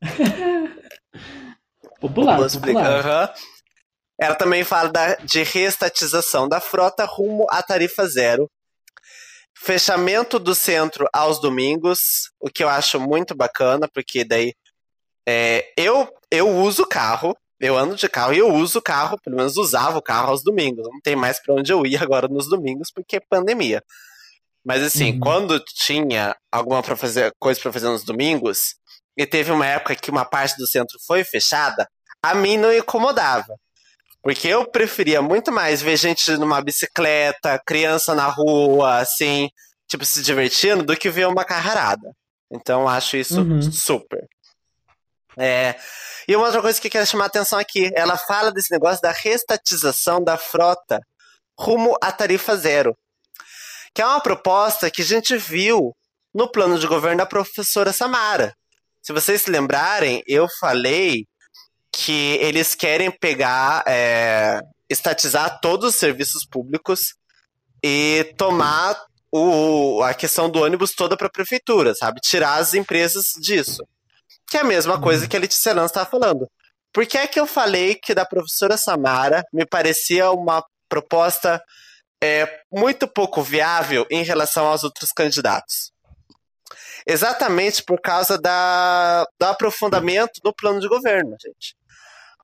[2.00, 3.30] popular, o Busflix, popular.
[3.30, 3.34] Uhum.
[4.22, 8.48] Ela também fala da, de reestatização da frota rumo à tarifa zero.
[9.58, 14.54] Fechamento do centro aos domingos, o que eu acho muito bacana, porque daí
[15.28, 19.38] é, eu, eu uso carro, eu ando de carro e eu uso o carro, pelo
[19.38, 20.88] menos usava o carro aos domingos.
[20.88, 23.84] Não tem mais para onde eu ir agora nos domingos, porque é pandemia.
[24.64, 25.20] Mas assim, uhum.
[25.20, 28.76] quando tinha alguma pra fazer, coisa para fazer nos domingos,
[29.18, 31.90] e teve uma época que uma parte do centro foi fechada,
[32.22, 33.58] a mim não incomodava.
[34.22, 39.50] Porque eu preferia muito mais ver gente numa bicicleta, criança na rua, assim,
[39.88, 42.12] tipo, se divertindo, do que ver uma carrarada.
[42.52, 43.62] Então, acho isso uhum.
[43.72, 44.28] super.
[45.38, 45.76] É,
[46.28, 49.02] e uma outra coisa que eu quero chamar a atenção aqui, ela fala desse negócio
[49.02, 51.00] da restatização da frota
[51.58, 52.96] rumo à tarifa zero
[53.94, 55.96] que é uma proposta que a gente viu
[56.34, 58.56] no plano de governo da professora Samara.
[59.02, 61.28] Se vocês se lembrarem, eu falei
[61.92, 67.14] que eles querem pegar, é, estatizar todos os serviços públicos
[67.84, 68.98] e tomar
[69.32, 72.22] o, a questão do ônibus toda para a prefeitura, sabe?
[72.22, 73.86] Tirar as empresas disso.
[74.50, 76.48] Que é a mesma coisa que a Letícia Lanz estava falando.
[76.94, 81.64] Por que é que eu falei que da professora Samara me parecia uma proposta
[82.24, 85.92] é muito pouco viável em relação aos outros candidatos.
[87.06, 91.76] Exatamente por causa da, do aprofundamento do plano de governo, gente.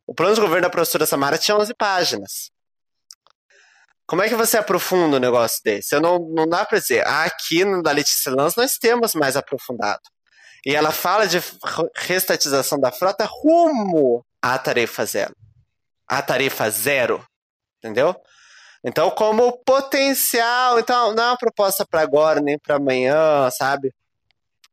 [0.05, 2.51] O plano de governo da professora Samara tinha 11 páginas.
[4.07, 5.93] Como é que você aprofunda um negócio desse?
[5.93, 10.01] Eu não, não dá para dizer, aqui no da Letícia Lanz nós temos mais aprofundado.
[10.65, 11.43] E ela fala de
[11.93, 15.35] restatização da frota rumo à tarifa zero.
[16.07, 17.25] À tarifa zero.
[17.77, 18.15] Entendeu?
[18.83, 23.93] Então, como potencial, então não é uma proposta para agora nem para amanhã, sabe?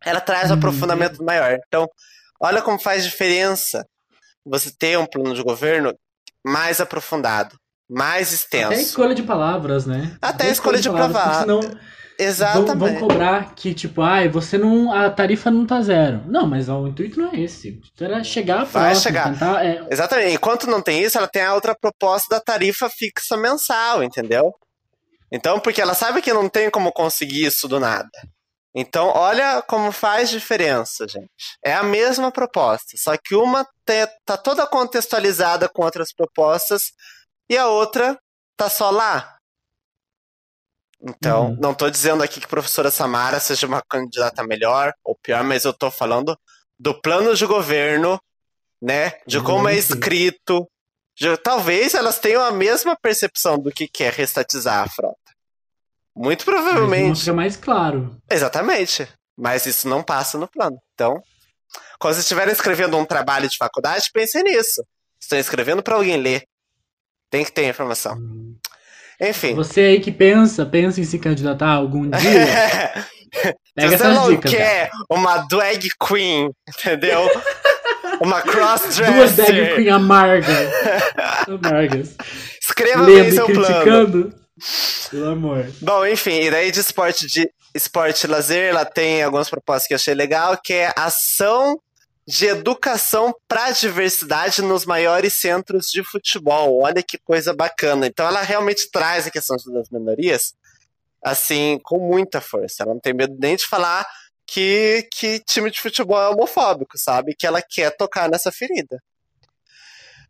[0.04, 0.58] Ela traz um uhum.
[0.58, 1.58] aprofundamento maior.
[1.66, 1.88] Então,
[2.40, 3.86] olha como faz diferença
[4.44, 5.94] você ter um plano de governo
[6.44, 7.56] mais aprofundado,
[7.88, 8.72] mais extenso.
[8.72, 10.16] Até escolha de palavras, né?
[10.20, 11.36] Até, Até escolha, escolha de, de palavras.
[11.38, 11.60] Senão
[12.18, 12.78] Exatamente.
[12.78, 14.92] Vão, vão, cobrar que, tipo, ai, você não.
[14.92, 16.22] A tarifa não tá zero.
[16.26, 17.80] Não, mas o intuito não é esse.
[18.00, 19.32] Era chegar a Vai chegar.
[19.32, 19.84] Tentar, é...
[19.90, 20.34] Exatamente.
[20.34, 24.54] Enquanto não tem isso, ela tem a outra proposta da tarifa fixa mensal, entendeu?
[25.32, 28.10] Então, porque ela sabe que não tem como conseguir isso do nada.
[28.74, 31.30] Então, olha como faz diferença, gente.
[31.64, 33.64] É a mesma proposta, só que uma
[34.24, 36.92] tá toda contextualizada com outras propostas
[37.48, 38.18] e a outra
[38.56, 39.38] tá só lá.
[41.00, 41.56] Então, uhum.
[41.60, 45.64] não estou dizendo aqui que a professora Samara seja uma candidata melhor ou pior, mas
[45.64, 46.36] eu estou falando
[46.78, 48.18] do plano de governo,
[48.82, 49.12] né?
[49.26, 49.78] De como é uhum.
[49.78, 50.68] escrito.
[51.16, 55.33] De, talvez elas tenham a mesma percepção do que quer restatizar a frota.
[56.16, 57.08] Muito provavelmente.
[57.08, 58.16] Mas fica mais claro.
[58.30, 59.08] Exatamente.
[59.36, 60.78] Mas isso não passa no plano.
[60.94, 61.20] Então,
[61.98, 64.84] quando vocês estiverem escrevendo um trabalho de faculdade, pensem nisso.
[65.20, 66.44] Estão escrevendo para alguém ler.
[67.30, 68.14] Tem que ter informação.
[68.14, 68.56] Uhum.
[69.20, 69.54] Enfim.
[69.54, 73.06] Você aí que pensa, pensa em se candidatar algum dia.
[73.74, 75.04] Pega Se você não dicas, quer cara.
[75.10, 77.28] uma drag queen, entendeu?
[78.20, 79.14] uma cross-dresser.
[79.14, 80.68] Duas drag queen amargas.
[81.48, 82.16] amargas.
[82.62, 84.32] Escreva Lendo bem seu plano.
[85.10, 85.70] Pelo amor.
[85.80, 89.96] Bom, enfim, e daí de esporte de esporte lazer, ela tem algumas propostas que eu
[89.96, 91.80] achei legal, que é ação
[92.26, 96.82] de educação para a diversidade nos maiores centros de futebol.
[96.82, 98.06] Olha que coisa bacana.
[98.06, 100.54] Então ela realmente traz a questão das minorias
[101.22, 102.82] assim com muita força.
[102.82, 104.06] Ela não tem medo nem de falar
[104.46, 107.34] que, que time de futebol é homofóbico, sabe?
[107.34, 109.02] Que ela quer tocar nessa ferida.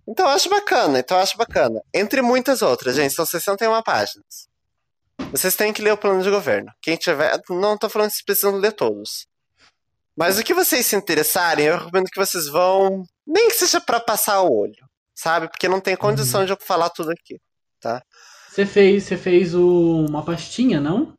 [0.06, 1.80] Então eu acho bacana, então eu acho bacana.
[1.92, 4.48] Entre muitas outras, gente, são 61 páginas.
[5.34, 6.70] Vocês têm que ler o plano de governo.
[6.80, 9.26] Quem tiver, não estou falando que vocês precisam ler todos.
[10.16, 13.98] Mas o que vocês se interessarem, eu recomendo que vocês vão, nem que seja para
[13.98, 15.48] passar o olho, sabe?
[15.48, 16.46] Porque não tem condição uhum.
[16.46, 17.40] de eu falar tudo aqui,
[17.80, 18.00] tá?
[18.48, 21.18] Você fez, você fez o, uma pastinha, não?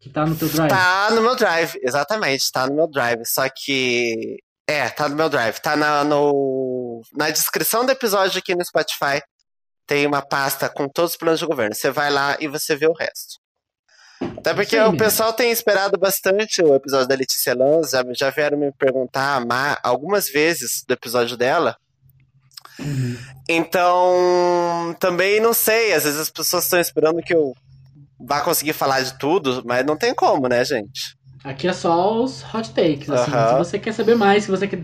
[0.00, 0.70] Que tá no teu drive?
[0.70, 3.26] Tá no meu drive, exatamente, tá no meu drive.
[3.26, 4.38] Só que.
[4.66, 5.58] É, tá no meu drive.
[5.60, 9.20] Tá na, no, na descrição do episódio aqui no Spotify.
[9.86, 11.74] Tem uma pasta com todos os planos de governo.
[11.74, 13.39] Você vai lá e você vê o resto.
[14.20, 18.58] Até porque o pessoal tem esperado bastante o episódio da Letícia Lanz, já, já vieram
[18.58, 19.42] me perguntar
[19.82, 21.76] algumas vezes do episódio dela.
[22.78, 23.16] Uhum.
[23.48, 27.54] Então, também não sei, às vezes as pessoas estão esperando que eu
[28.18, 31.18] vá conseguir falar de tudo, mas não tem como, né, gente?
[31.42, 33.30] Aqui é só os hot takes, assim.
[33.30, 34.82] Se você quer saber mais, se você quer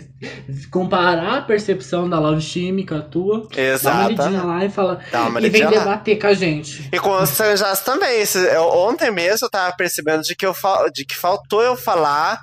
[0.71, 4.15] comparar a percepção da Love Steam com a tua, Exato.
[4.15, 4.99] dá uma lá e fala.
[5.43, 6.89] e vem debater com a gente.
[6.91, 8.25] E com os Sanjas também.
[8.73, 10.55] ontem mesmo eu tava percebendo de que, eu,
[10.95, 12.41] de que faltou eu falar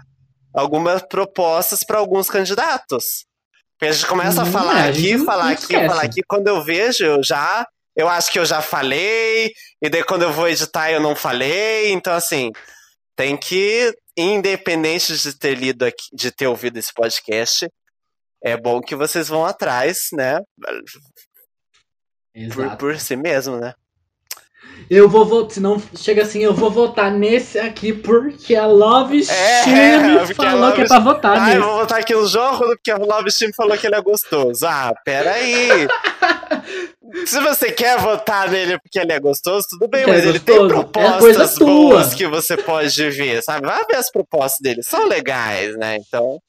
[0.53, 3.25] algumas propostas para alguns candidatos.
[3.79, 5.87] Porque a gente começa hum, a falar é, aqui, a falar aqui, esquece.
[5.87, 6.21] falar aqui.
[6.27, 7.65] Quando eu vejo, eu já.
[7.95, 11.91] Eu acho que eu já falei, e daí quando eu vou editar eu não falei.
[11.91, 12.51] Então, assim,
[13.15, 17.67] tem que independente de ter lido aqui, de ter ouvido esse podcast,
[18.43, 20.39] é bom que vocês vão atrás, né?
[22.53, 23.73] Por, por si mesmo, né?
[24.89, 29.19] Eu vou votar, se não chega assim, eu vou votar nesse aqui porque a Love
[29.19, 30.75] é, Steam falou Love...
[30.75, 31.57] que é pra votar ah, nesse.
[31.57, 34.65] eu vou votar aqui no jogo porque a Love Steam falou que ele é gostoso.
[34.65, 35.87] Ah, peraí.
[37.25, 40.55] se você quer votar nele porque ele é gostoso, tudo bem, mas é ele tem
[40.55, 43.67] é propostas é boas que você pode ver, sabe?
[43.67, 45.97] Vai ver as propostas dele, são legais, né?
[45.97, 46.39] Então.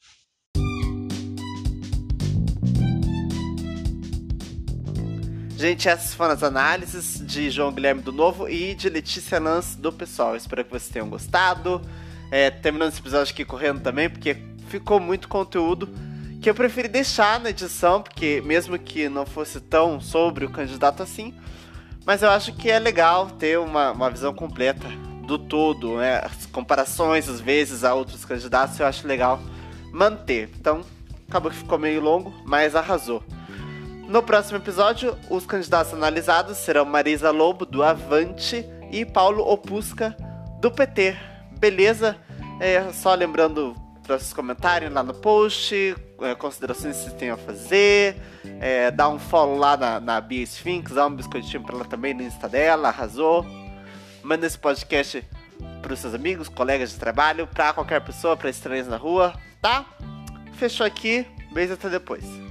[5.57, 9.93] Gente, essas foram as análises de João Guilherme do Novo e de Letícia Lance do
[9.93, 10.37] pessoal.
[10.37, 11.81] Espero que vocês tenham gostado.
[12.31, 14.37] É, terminando esse episódio aqui correndo também, porque
[14.69, 15.89] ficou muito conteúdo
[16.45, 21.03] que eu preferi deixar na edição, porque mesmo que não fosse tão sobre o candidato
[21.03, 21.35] assim,
[22.05, 24.87] mas eu acho que é legal ter uma, uma visão completa
[25.27, 26.21] do todo, né?
[26.23, 29.41] As comparações, às vezes, a outros candidatos, eu acho legal
[29.91, 30.51] manter.
[30.61, 30.83] Então,
[31.27, 33.25] acabou que ficou meio longo, mas arrasou.
[34.07, 40.15] No próximo episódio, os candidatos analisados serão Marisa Lobo, do Avante, e Paulo Opusca,
[40.61, 41.17] do PT.
[41.59, 42.19] Beleza?
[42.61, 43.75] É, só lembrando
[44.05, 48.17] para vocês comentarem lá no post, é, considerações que vocês têm a fazer,
[48.61, 52.15] é, dá um follow lá na, na Bia Sphinx, dá um biscoitinho para ela também
[52.15, 53.45] no Insta dela, arrasou.
[54.23, 55.25] Manda esse podcast
[55.83, 59.85] para os seus amigos, colegas de trabalho, para qualquer pessoa, para estranhos na rua, tá?
[60.55, 62.44] Fechou aqui, beijo até depois.